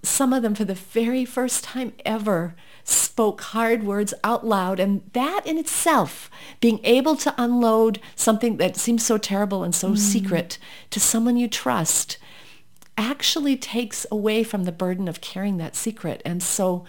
some 0.01 0.31
of 0.31 0.41
them 0.43 0.55
for 0.55 0.63
the 0.63 0.75
very 0.75 1.25
first 1.25 1.65
time 1.65 1.91
ever 2.05 2.55
spoke 2.85 3.41
hard 3.41 3.83
words 3.83 4.13
out 4.23 4.45
loud 4.45 4.79
and 4.79 5.01
that 5.13 5.41
in 5.45 5.57
itself 5.57 6.29
being 6.61 6.79
able 6.83 7.15
to 7.15 7.33
unload 7.37 7.99
something 8.15 8.57
that 8.57 8.77
seems 8.77 9.03
so 9.03 9.17
terrible 9.17 9.63
and 9.63 9.73
so 9.73 9.95
secret 9.95 10.57
to 10.91 10.99
someone 10.99 11.35
you 11.35 11.47
trust 11.47 12.17
actually 12.97 13.57
takes 13.57 14.05
away 14.11 14.43
from 14.43 14.63
the 14.63 14.71
burden 14.71 15.07
of 15.07 15.21
carrying 15.21 15.57
that 15.57 15.75
secret. 15.75 16.21
And 16.23 16.41
so 16.41 16.85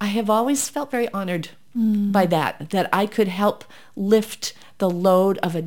I 0.00 0.06
have 0.06 0.28
always 0.28 0.68
felt 0.68 0.90
very 0.90 1.08
honored 1.10 1.50
mm. 1.76 2.10
by 2.10 2.26
that, 2.26 2.70
that 2.70 2.88
I 2.92 3.06
could 3.06 3.28
help 3.28 3.64
lift 3.94 4.54
the 4.78 4.90
load 4.90 5.38
of 5.38 5.54
a 5.54 5.64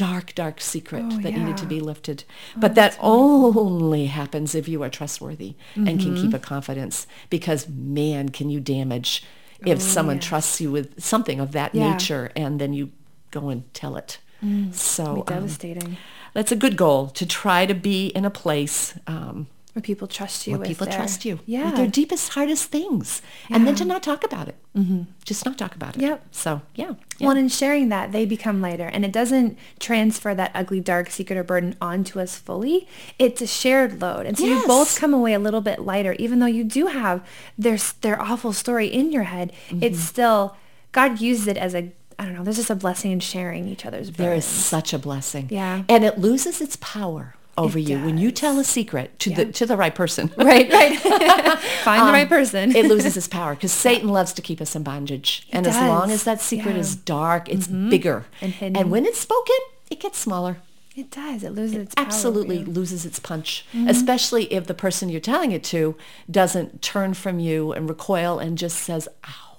dark, 0.00 0.34
dark 0.34 0.62
secret 0.62 1.04
oh, 1.04 1.20
that 1.20 1.32
yeah. 1.32 1.38
needed 1.40 1.58
to 1.58 1.66
be 1.66 1.78
lifted. 1.78 2.24
Oh, 2.56 2.60
but 2.60 2.74
that 2.74 2.96
only 3.00 4.06
happens 4.06 4.54
if 4.54 4.66
you 4.66 4.82
are 4.82 4.88
trustworthy 4.88 5.56
mm-hmm. 5.74 5.86
and 5.86 6.00
can 6.00 6.14
keep 6.14 6.26
mm-hmm. 6.26 6.36
a 6.36 6.38
confidence 6.38 7.06
because 7.28 7.68
man, 7.68 8.30
can 8.30 8.48
you 8.48 8.60
damage 8.60 9.22
if 9.66 9.76
oh, 9.76 9.80
someone 9.80 10.16
yes. 10.16 10.24
trusts 10.24 10.58
you 10.58 10.70
with 10.70 11.02
something 11.02 11.38
of 11.38 11.52
that 11.52 11.74
yeah. 11.74 11.92
nature 11.92 12.32
and 12.34 12.58
then 12.58 12.72
you 12.72 12.92
go 13.30 13.50
and 13.50 13.72
tell 13.74 13.96
it. 13.96 14.18
Mm, 14.42 14.72
so 14.72 15.04
um, 15.04 15.22
devastating. 15.26 15.84
Um, 15.84 15.96
that's 16.32 16.50
a 16.50 16.56
good 16.56 16.78
goal 16.78 17.08
to 17.08 17.26
try 17.26 17.66
to 17.66 17.74
be 17.74 18.06
in 18.06 18.24
a 18.24 18.30
place 18.30 18.98
um, 19.06 19.48
where 19.74 19.82
people 19.82 20.08
trust 20.08 20.46
you. 20.46 20.58
Where 20.58 20.66
people 20.66 20.86
their, 20.86 20.96
trust 20.96 21.24
you. 21.24 21.40
Yeah. 21.46 21.66
With 21.66 21.76
their 21.76 21.86
deepest, 21.86 22.30
hardest 22.32 22.70
things. 22.70 23.22
Yeah. 23.48 23.56
And 23.56 23.66
then 23.66 23.74
to 23.76 23.84
not 23.84 24.02
talk 24.02 24.24
about 24.24 24.48
it. 24.48 24.56
Mm-hmm. 24.76 25.02
Just 25.24 25.44
not 25.44 25.58
talk 25.58 25.74
about 25.74 25.96
it. 25.96 26.02
Yep. 26.02 26.26
So, 26.30 26.62
yeah, 26.74 26.94
yeah. 27.18 27.26
Well, 27.26 27.36
in 27.36 27.48
sharing 27.48 27.88
that, 27.88 28.12
they 28.12 28.26
become 28.26 28.60
lighter. 28.60 28.86
And 28.86 29.04
it 29.04 29.12
doesn't 29.12 29.58
transfer 29.78 30.34
that 30.34 30.50
ugly, 30.54 30.80
dark 30.80 31.10
secret 31.10 31.36
or 31.38 31.44
burden 31.44 31.76
onto 31.80 32.20
us 32.20 32.36
fully. 32.36 32.88
It's 33.18 33.40
a 33.40 33.46
shared 33.46 34.00
load. 34.00 34.26
And 34.26 34.38
so 34.38 34.44
yes. 34.44 34.62
you 34.62 34.66
both 34.66 34.98
come 34.98 35.14
away 35.14 35.34
a 35.34 35.38
little 35.38 35.60
bit 35.60 35.80
lighter. 35.80 36.14
Even 36.18 36.40
though 36.40 36.46
you 36.46 36.64
do 36.64 36.86
have 36.86 37.26
their, 37.56 37.78
their 38.00 38.20
awful 38.20 38.52
story 38.52 38.86
in 38.86 39.12
your 39.12 39.24
head, 39.24 39.52
mm-hmm. 39.68 39.82
it's 39.82 40.00
still, 40.00 40.56
God 40.92 41.20
used 41.20 41.48
it 41.48 41.56
as 41.56 41.74
a 41.74 41.92
I 42.18 42.26
don't 42.26 42.34
know, 42.34 42.44
there's 42.44 42.56
just 42.56 42.68
a 42.68 42.74
blessing 42.74 43.12
in 43.12 43.20
sharing 43.20 43.66
each 43.66 43.86
other's 43.86 44.10
burdens. 44.10 44.18
There 44.18 44.34
is 44.34 44.44
such 44.44 44.92
a 44.92 44.98
blessing. 44.98 45.48
Yeah. 45.50 45.84
And 45.88 46.04
it 46.04 46.18
loses 46.18 46.60
its 46.60 46.76
power 46.78 47.34
over 47.60 47.78
it 47.78 47.82
you 47.82 47.96
does. 47.96 48.06
when 48.06 48.18
you 48.18 48.30
tell 48.30 48.58
a 48.58 48.64
secret 48.64 49.18
to 49.20 49.30
yeah. 49.30 49.36
the 49.36 49.52
to 49.52 49.66
the 49.66 49.76
right 49.76 49.94
person. 49.94 50.30
Right, 50.40 50.72
right. 50.72 50.98
Find 51.84 52.00
um, 52.00 52.06
the 52.08 52.12
right 52.12 52.28
person. 52.28 52.74
it 52.74 52.86
loses 52.86 53.16
its 53.16 53.28
power 53.28 53.54
because 53.54 53.72
Satan 53.72 54.08
loves 54.08 54.32
to 54.32 54.42
keep 54.42 54.60
us 54.60 54.74
in 54.74 54.82
bondage. 54.82 55.46
And 55.52 55.64
does. 55.64 55.76
as 55.76 55.82
long 55.82 56.10
as 56.10 56.24
that 56.24 56.40
secret 56.40 56.74
yeah. 56.74 56.80
is 56.80 56.96
dark, 56.96 57.48
it's 57.48 57.66
mm-hmm. 57.66 57.90
bigger. 57.90 58.24
And, 58.40 58.52
hidden. 58.52 58.76
and 58.76 58.90
when 58.90 59.04
it's 59.06 59.18
spoken, 59.18 59.56
it 59.90 60.00
gets 60.00 60.18
smaller. 60.18 60.56
It 60.96 61.10
does. 61.10 61.44
It 61.44 61.50
loses 61.50 61.76
it 61.76 61.80
its 61.82 61.94
absolutely 61.96 62.64
loses 62.64 63.06
its 63.06 63.18
punch, 63.18 63.64
mm-hmm. 63.72 63.88
especially 63.88 64.52
if 64.52 64.66
the 64.66 64.74
person 64.74 65.08
you're 65.08 65.20
telling 65.20 65.52
it 65.52 65.62
to 65.64 65.96
doesn't 66.30 66.82
turn 66.82 67.14
from 67.14 67.38
you 67.38 67.72
and 67.72 67.88
recoil 67.88 68.38
and 68.38 68.58
just 68.58 68.78
says, 68.78 69.08
"Ow." 69.26 69.49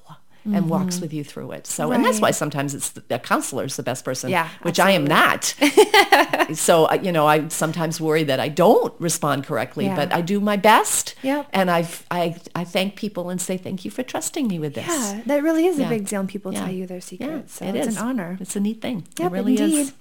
Mm-hmm. 0.41 0.55
and 0.55 0.69
walks 0.69 0.99
with 0.99 1.13
you 1.13 1.23
through 1.23 1.51
it. 1.51 1.67
So, 1.67 1.89
right. 1.89 1.95
and 1.95 2.05
that's 2.05 2.19
why 2.19 2.31
sometimes 2.31 2.73
it's 2.73 2.89
the, 2.91 3.03
a 3.09 3.19
counselor 3.19 3.65
is 3.65 3.75
the 3.75 3.83
best 3.83 4.05
person, 4.05 4.29
yeah, 4.29 4.49
which 4.61 4.79
absolutely. 4.79 5.13
I 5.13 5.19
am 5.19 6.47
not. 6.47 6.57
so, 6.57 6.91
you 6.93 7.11
know, 7.11 7.27
I 7.27 7.47
sometimes 7.49 8.01
worry 8.01 8.23
that 8.23 8.39
I 8.39 8.49
don't 8.49 8.93
respond 8.99 9.45
correctly, 9.45 9.85
yeah. 9.85 9.95
but 9.95 10.13
I 10.13 10.21
do 10.21 10.39
my 10.39 10.57
best. 10.57 11.15
Yeah. 11.21 11.45
And 11.53 11.69
I, 11.69 11.87
I, 12.09 12.35
I 12.55 12.63
thank 12.63 12.95
people 12.95 13.29
and 13.29 13.39
say, 13.39 13.57
thank 13.57 13.85
you 13.85 13.91
for 13.91 14.03
trusting 14.03 14.47
me 14.47 14.59
with 14.59 14.75
this. 14.75 14.87
Yeah, 14.87 15.21
that 15.25 15.43
really 15.43 15.65
is 15.65 15.77
yeah. 15.77 15.85
a 15.85 15.89
big 15.89 16.07
deal 16.07 16.19
when 16.19 16.27
people 16.27 16.53
tell 16.53 16.69
you 16.69 16.87
their 16.87 17.01
secrets. 17.01 17.55
so 17.55 17.65
it 17.65 17.75
it's 17.75 17.87
is. 17.89 17.97
an 17.97 18.03
honor. 18.03 18.37
It's 18.39 18.55
a 18.55 18.59
neat 18.59 18.81
thing. 18.81 19.07
Yep, 19.17 19.31
it 19.31 19.33
really 19.33 19.57
indeed. 19.57 19.79
is. 19.79 19.93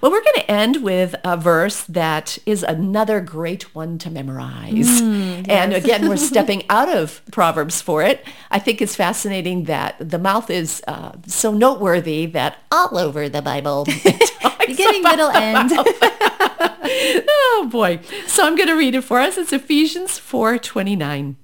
Well, 0.00 0.10
we're 0.10 0.22
going 0.22 0.36
to 0.36 0.50
end 0.50 0.82
with 0.82 1.14
a 1.24 1.36
verse 1.36 1.82
that 1.84 2.38
is 2.46 2.62
another 2.62 3.20
great 3.20 3.74
one 3.74 3.98
to 3.98 4.10
memorize. 4.10 5.00
Mm, 5.00 5.46
yes. 5.46 5.48
And 5.48 5.72
again, 5.72 6.08
we're 6.08 6.16
stepping 6.32 6.64
out 6.70 6.88
of 6.88 7.22
Proverbs 7.30 7.80
for 7.82 8.02
it. 8.02 8.24
I 8.50 8.58
think 8.58 8.80
it's 8.80 8.96
fascinating 8.96 9.64
that 9.64 9.96
the 9.98 10.18
mouth 10.18 10.50
is 10.50 10.82
uh, 10.88 11.12
so 11.26 11.52
noteworthy 11.52 12.26
that 12.26 12.58
all 12.70 12.96
over 12.98 13.28
the 13.28 13.42
Bible. 13.42 13.84
Beginning, 14.66 15.02
middle, 15.02 15.30
end. 15.30 15.72
oh 15.72 17.68
boy. 17.70 18.00
So 18.26 18.46
I'm 18.46 18.56
going 18.56 18.68
to 18.68 18.76
read 18.76 18.94
it 18.94 19.02
for 19.02 19.18
us. 19.18 19.36
It's 19.36 19.52
Ephesians 19.52 20.12
4:29. 20.12 21.36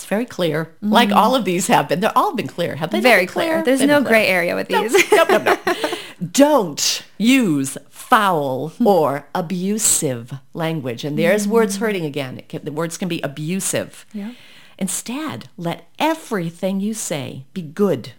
It's 0.00 0.06
very 0.06 0.24
clear, 0.24 0.64
mm-hmm. 0.64 0.92
like 0.92 1.12
all 1.12 1.34
of 1.34 1.44
these 1.44 1.66
have 1.66 1.88
been. 1.88 2.00
They're 2.00 2.16
all 2.16 2.34
been 2.34 2.46
clear, 2.46 2.74
have 2.76 2.90
they? 2.90 3.00
Very 3.00 3.26
clear. 3.26 3.62
clear. 3.62 3.64
There's 3.64 3.86
no 3.86 4.00
gray 4.00 4.28
area 4.28 4.54
with 4.54 4.68
these. 4.68 4.94
Nope, 5.12 5.28
nope, 5.28 5.42
nope. 5.44 5.89
Don't 6.20 7.02
use 7.18 7.78
foul 7.88 8.72
or 8.84 9.28
abusive 9.34 10.34
language. 10.52 11.04
And 11.04 11.18
there's 11.18 11.44
mm-hmm. 11.44 11.52
words 11.52 11.76
hurting 11.76 12.04
again. 12.04 12.42
Can, 12.48 12.64
the 12.64 12.72
words 12.72 12.98
can 12.98 13.08
be 13.08 13.20
abusive. 13.22 14.04
Yeah. 14.12 14.32
Instead, 14.78 15.48
let 15.56 15.88
everything 15.98 16.80
you 16.80 16.94
say 16.94 17.44
be 17.54 17.62
good 17.62 18.12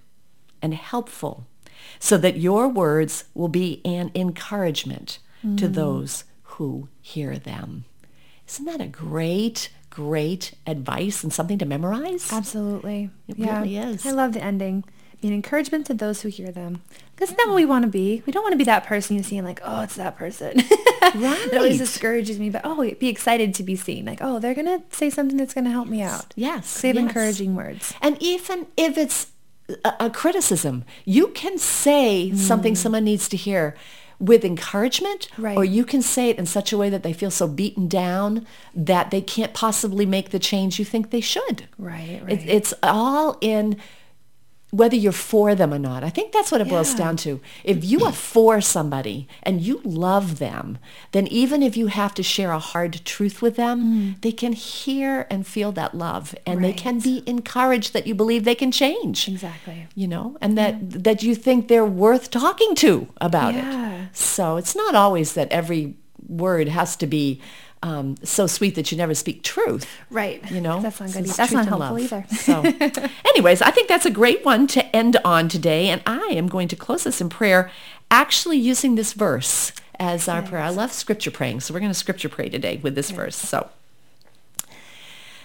and 0.62 0.74
helpful 0.74 1.46
so 2.00 2.18
that 2.18 2.38
your 2.38 2.68
words 2.68 3.26
will 3.34 3.48
be 3.48 3.82
an 3.84 4.12
encouragement 4.16 5.20
mm. 5.46 5.58
to 5.58 5.68
those 5.68 6.24
who 6.44 6.88
hear 7.02 7.38
them. 7.38 7.86
Isn't 8.48 8.66
that 8.66 8.82
a 8.82 8.88
great, 8.88 9.70
great 9.90 10.54
advice 10.68 11.24
and 11.24 11.34
something 11.34 11.58
to 11.58 11.66
memorize? 11.66 12.32
Absolutely. 12.32 13.10
It 13.28 13.38
yeah. 13.38 13.60
really 13.60 13.78
is. 13.78 14.06
I 14.06 14.12
love 14.12 14.34
the 14.34 14.44
ending 14.44 14.84
an 15.30 15.34
encouragement 15.34 15.86
to 15.88 15.94
those 15.94 16.22
who 16.22 16.30
hear 16.30 16.52
them. 16.52 16.82
Because 17.16 17.30
that's 17.30 17.38
not 17.38 17.50
what 17.50 17.56
we 17.56 17.66
want 17.66 17.86
to 17.86 17.92
be. 17.92 18.24
We 18.26 18.34
don't 18.34 18.44
want 18.44 18.54
to 18.54 18.58
be 18.58 18.64
that 18.64 18.86
person 18.86 19.16
you 19.16 19.24
see 19.24 19.38
and 19.38 19.46
like, 19.46 19.62
oh, 19.64 19.82
it's 19.82 19.96
that 19.96 20.18
person. 20.18 20.58
Right. 21.16 21.48
it 21.52 21.56
always 21.56 21.78
discourages 21.78 22.40
me. 22.40 22.50
But 22.50 22.62
oh, 22.64 22.82
be 23.00 23.08
excited 23.08 23.54
to 23.56 23.64
be 23.64 23.76
seen. 23.76 24.06
Like, 24.06 24.20
oh, 24.22 24.40
they're 24.40 24.56
going 24.56 24.66
to 24.66 24.84
say 24.96 25.10
something 25.10 25.38
that's 25.38 25.54
going 25.54 25.66
to 25.66 25.72
help 25.72 25.88
me 25.88 26.02
out. 26.02 26.34
Yes. 26.36 26.82
Have 26.82 26.96
yes. 26.96 27.04
encouraging 27.04 27.56
words. 27.56 27.94
And 28.02 28.18
even 28.22 28.68
if 28.76 28.98
it's 28.98 29.28
a, 29.86 29.94
a 30.00 30.10
criticism, 30.10 30.84
you 31.06 31.28
can 31.28 31.58
say 31.58 32.32
mm. 32.32 32.38
something 32.38 32.76
someone 32.76 33.04
needs 33.04 33.30
to 33.30 33.38
hear 33.38 33.76
with 34.20 34.46
encouragement 34.46 35.28
right. 35.38 35.58
or 35.58 35.66
you 35.66 35.84
can 35.84 36.02
say 36.02 36.30
it 36.30 36.38
in 36.38 36.46
such 36.46 36.72
a 36.72 36.78
way 36.78 36.90
that 36.90 37.02
they 37.02 37.12
feel 37.12 37.32
so 37.32 37.48
beaten 37.48 37.88
down 37.88 38.46
that 38.74 39.10
they 39.10 39.20
can't 39.20 39.54
possibly 39.54 40.06
make 40.06 40.30
the 40.30 40.38
change 40.38 40.78
you 40.78 40.86
think 40.86 41.10
they 41.10 41.22
should. 41.22 41.68
Right, 41.78 42.22
right. 42.24 42.40
It, 42.40 42.48
it's 42.48 42.74
all 42.84 43.38
in 43.42 43.78
whether 44.72 44.96
you're 44.96 45.12
for 45.12 45.54
them 45.54 45.74
or 45.74 45.80
not. 45.80 46.04
I 46.04 46.10
think 46.10 46.32
that's 46.32 46.52
what 46.52 46.62
it 46.62 46.70
boils 46.70 46.96
down 46.96 47.18
to. 47.18 47.42
If 47.64 47.84
you 47.84 48.06
are 48.06 48.14
for 48.14 48.62
somebody 48.62 49.28
and 49.44 49.62
you 49.62 49.82
love 49.84 50.40
them, 50.40 50.78
then 51.12 51.28
even 51.28 51.62
if 51.62 51.76
you 51.76 51.88
have 51.88 52.14
to 52.16 52.24
share 52.24 52.52
a 52.52 52.60
hard 52.60 53.02
truth 53.04 53.42
with 53.42 53.58
them, 53.58 53.84
mm. 53.84 54.22
they 54.22 54.32
can 54.32 54.54
hear 54.54 55.28
and 55.30 55.46
feel 55.46 55.74
that 55.74 55.94
love 55.94 56.34
and 56.46 56.62
right. 56.62 56.68
they 56.68 56.74
can 56.74 57.00
be 57.00 57.22
encouraged 57.26 57.92
that 57.94 58.08
you 58.08 58.16
believe 58.16 58.46
they 58.46 58.56
can 58.56 58.72
change. 58.72 59.28
Exactly. 59.28 59.88
You 59.94 60.08
know, 60.08 60.38
and 60.40 60.58
that 60.58 60.76
yeah. 60.76 60.98
that 61.02 61.24
you 61.24 61.36
think 61.36 61.68
they're 61.68 61.86
worth 61.86 62.32
talking 62.32 62.74
to 62.76 63.10
about 63.20 63.54
yeah. 63.54 64.04
it. 64.06 64.16
So 64.16 64.56
it's 64.56 64.76
not 64.76 64.96
always 64.96 65.34
that 65.34 65.52
every 65.52 65.96
word 66.28 66.70
has 66.70 66.96
to 66.96 67.08
be 67.08 67.42
um, 67.84 68.16
so 68.24 68.48
sweet 68.48 68.76
that 68.76 68.92
you 68.92 68.98
never 68.98 69.16
speak 69.16 69.44
truth. 69.44 69.88
Right. 70.10 70.50
You 70.52 70.62
know, 70.62 70.82
that's 70.82 71.00
not 71.00 71.12
good. 71.12 71.26
That's 71.26 71.52
not 71.52 71.68
helpful 71.68 72.00
either. 72.00 72.26
so, 72.30 72.62
anyways, 73.26 73.62
I 73.62 73.72
think 73.72 73.88
that's 73.88 74.06
a 74.06 74.12
great 74.12 74.46
one 74.46 74.68
to 74.68 74.96
end 74.96 75.18
on 75.26 75.50
today, 75.50 75.90
and 75.90 76.02
I 76.06 76.28
am 76.32 76.48
going 76.48 76.68
to 76.70 76.76
close 76.76 77.04
this 77.04 77.22
in 77.22 77.30
prayer, 77.30 77.72
actually 78.10 78.58
using 78.58 78.96
this 78.96 79.14
verse 79.14 79.72
as 80.00 80.28
our 80.28 80.42
yes. 80.42 80.50
prayer. 80.50 80.62
I 80.62 80.70
love 80.70 80.92
scripture 80.92 81.32
praying, 81.32 81.62
so 81.62 81.74
we're 81.74 81.80
going 81.80 81.92
to 81.92 81.98
scripture 81.98 82.30
pray 82.30 82.50
today 82.50 82.78
with 82.78 82.96
this 82.96 83.10
yes. 83.10 83.18
verse. 83.18 83.36
So, 83.36 83.70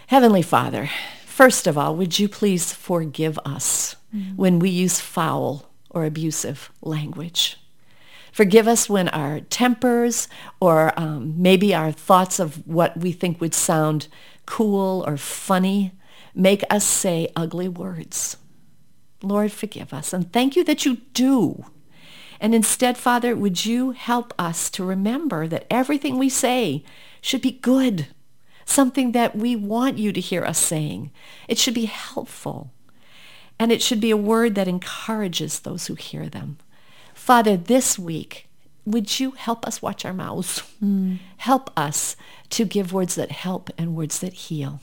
Heavenly 0.08 0.42
Father, 0.42 0.90
first 1.24 1.66
of 1.66 1.78
all, 1.78 1.96
would 1.96 2.18
you 2.18 2.28
please 2.28 2.72
forgive 2.72 3.38
us 3.44 3.96
mm. 4.14 4.36
when 4.36 4.58
we 4.58 4.68
use 4.68 5.00
foul 5.00 5.70
or 5.90 6.04
abusive 6.04 6.70
language? 6.82 7.58
Forgive 8.36 8.68
us 8.68 8.86
when 8.86 9.08
our 9.08 9.40
tempers 9.40 10.28
or 10.60 10.92
um, 11.00 11.40
maybe 11.40 11.74
our 11.74 11.90
thoughts 11.90 12.38
of 12.38 12.66
what 12.66 12.94
we 12.94 13.10
think 13.10 13.40
would 13.40 13.54
sound 13.54 14.08
cool 14.44 15.02
or 15.06 15.16
funny 15.16 15.92
make 16.34 16.62
us 16.68 16.84
say 16.84 17.32
ugly 17.34 17.66
words. 17.66 18.36
Lord, 19.22 19.52
forgive 19.52 19.94
us. 19.94 20.12
And 20.12 20.30
thank 20.34 20.54
you 20.54 20.64
that 20.64 20.84
you 20.84 20.98
do. 21.14 21.64
And 22.38 22.54
instead, 22.54 22.98
Father, 22.98 23.34
would 23.34 23.64
you 23.64 23.92
help 23.92 24.34
us 24.38 24.68
to 24.72 24.84
remember 24.84 25.48
that 25.48 25.66
everything 25.70 26.18
we 26.18 26.28
say 26.28 26.84
should 27.22 27.40
be 27.40 27.52
good, 27.52 28.08
something 28.66 29.12
that 29.12 29.34
we 29.34 29.56
want 29.56 29.96
you 29.96 30.12
to 30.12 30.20
hear 30.20 30.44
us 30.44 30.58
saying. 30.58 31.10
It 31.48 31.56
should 31.56 31.72
be 31.72 31.86
helpful. 31.86 32.70
And 33.58 33.72
it 33.72 33.80
should 33.80 34.02
be 34.02 34.10
a 34.10 34.16
word 34.18 34.56
that 34.56 34.68
encourages 34.68 35.60
those 35.60 35.86
who 35.86 35.94
hear 35.94 36.28
them. 36.28 36.58
Father, 37.26 37.56
this 37.56 37.98
week, 37.98 38.46
would 38.84 39.18
you 39.18 39.32
help 39.32 39.66
us 39.66 39.82
watch 39.82 40.04
our 40.04 40.12
mouths? 40.12 40.62
Mm. 40.80 41.18
Help 41.38 41.76
us 41.76 42.14
to 42.50 42.64
give 42.64 42.92
words 42.92 43.16
that 43.16 43.32
help 43.32 43.68
and 43.76 43.96
words 43.96 44.20
that 44.20 44.32
heal. 44.32 44.78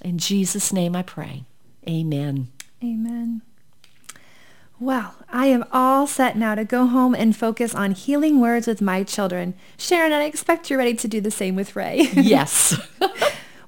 In 0.00 0.18
Jesus' 0.18 0.72
name 0.72 0.96
I 0.96 1.02
pray. 1.02 1.44
Amen. 1.88 2.48
Amen. 2.82 3.42
Well, 4.80 5.14
I 5.28 5.46
am 5.46 5.64
all 5.70 6.08
set 6.08 6.36
now 6.36 6.56
to 6.56 6.64
go 6.64 6.86
home 6.86 7.14
and 7.14 7.36
focus 7.36 7.76
on 7.76 7.92
healing 7.92 8.40
words 8.40 8.66
with 8.66 8.80
my 8.80 9.04
children. 9.04 9.54
Sharon, 9.76 10.12
I 10.12 10.24
expect 10.24 10.68
you're 10.68 10.80
ready 10.80 10.94
to 10.94 11.06
do 11.06 11.20
the 11.20 11.30
same 11.30 11.54
with 11.54 11.76
Ray. 11.76 12.08
Yes. 12.14 12.74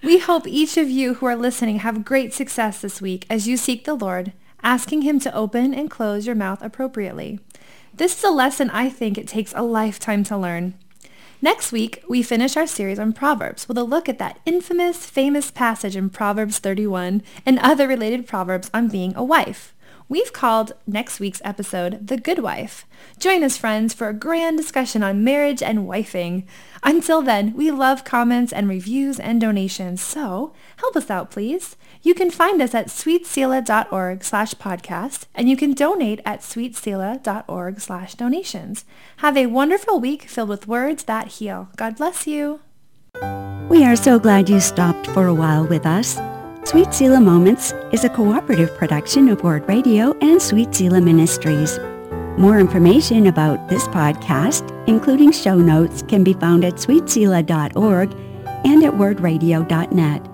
we 0.03 0.19
hope 0.19 0.49
each 0.49 0.77
of 0.77 0.91
you 0.91 1.15
who 1.15 1.27
are 1.27 1.37
listening 1.37 1.79
have 1.79 2.05
great 2.05 2.35
success 2.35 2.81
this 2.81 3.01
week 3.01 3.25
as 3.31 3.47
you 3.47 3.57
seek 3.57 3.85
the 3.85 3.95
Lord, 3.95 4.33
asking 4.65 5.03
him 5.03 5.21
to 5.21 5.33
open 5.33 5.73
and 5.73 5.89
close 5.89 6.27
your 6.27 6.35
mouth 6.35 6.61
appropriately. 6.61 7.39
This 7.97 8.19
is 8.19 8.25
a 8.25 8.31
lesson 8.31 8.71
I 8.71 8.91
think 8.91 9.17
it 9.17 9.29
takes 9.29 9.53
a 9.55 9.63
lifetime 9.63 10.25
to 10.25 10.37
learn. 10.37 10.75
Next 11.41 11.71
week, 11.71 12.03
we 12.09 12.25
finish 12.25 12.57
our 12.57 12.67
series 12.67 12.99
on 12.99 13.13
Proverbs 13.13 13.69
with 13.69 13.79
a 13.79 13.85
look 13.85 14.09
at 14.09 14.19
that 14.19 14.41
infamous, 14.45 15.07
famous 15.07 15.53
passage 15.53 15.95
in 15.95 16.11
Proverbs 16.11 16.59
31 16.59 17.23
and 17.47 17.59
other 17.61 17.87
related 17.87 18.27
proverbs 18.27 18.69
on 18.75 18.89
being 18.89 19.15
a 19.15 19.23
wife. 19.23 19.77
We've 20.09 20.33
called 20.33 20.73
next 20.89 21.21
week's 21.21 21.41
episode 21.45 22.09
The 22.09 22.17
Good 22.17 22.41
Wife. 22.41 22.85
Join 23.21 23.45
us, 23.45 23.57
friends, 23.57 23.95
for 23.95 24.09
a 24.09 24.13
grand 24.13 24.57
discussion 24.59 25.05
on 25.05 25.23
marriage 25.23 25.63
and 25.63 25.87
wifing. 25.87 26.47
Until 26.83 27.23
then, 27.23 27.55
we 27.55 27.71
love 27.71 28.05
comments 28.05 28.53
and 28.53 28.69
reviews 28.69 29.21
and 29.21 29.41
donations, 29.41 30.01
so 30.01 30.53
help 30.79 30.97
us 30.97 31.11
out, 31.11 31.31
please. 31.31 31.77
You 32.05 32.13
can 32.13 32.31
find 32.31 32.61
us 32.61 32.75
at 32.75 32.89
sweetselah.org 32.89 34.23
slash 34.23 34.53
podcast, 34.57 35.25
and 35.35 35.49
you 35.49 35.57
can 35.57 35.73
donate 35.73 36.21
at 36.27 36.41
sweetselah.org 36.41 37.81
slash 37.81 38.15
donations. 38.15 38.85
Have 39.17 39.39
a 39.39 39.47
wonderful 39.47 39.99
week 39.99 40.25
filled 40.25 40.51
with 40.51 40.69
words 40.69 41.05
that 41.05 41.29
heal. 41.29 41.71
God 41.77 41.97
bless 41.97 42.27
you. 42.27 42.61
We 43.71 43.85
are 43.85 43.97
so 43.97 44.19
glad 44.19 44.51
you 44.51 44.61
stopped 44.61 45.07
for 45.09 45.29
a 45.29 45.35
while 45.35 45.67
with 45.67 45.87
us. 45.87 46.21
Sweet 46.69 46.93
Selah 46.93 47.21
Moments 47.21 47.73
is 47.91 48.05
a 48.05 48.11
cooperative 48.11 48.77
production 48.77 49.31
of 49.31 49.43
Word 49.43 49.67
Radio 49.67 50.15
and 50.21 50.41
Sweet 50.41 50.75
Selah 50.75 51.01
Ministries. 51.01 51.79
More 52.37 52.59
information 52.59 53.29
about 53.29 53.71
this 53.71 53.89
podcast, 53.89 54.71
including 54.87 55.33
show 55.33 55.57
notes, 55.57 56.03
can 56.03 56.23
be 56.23 56.35
found 56.35 56.67
at 56.67 56.75
sweetselah.org 56.75 58.13
and 58.67 58.85
at 58.85 58.93
wordradio.net. 58.93 60.34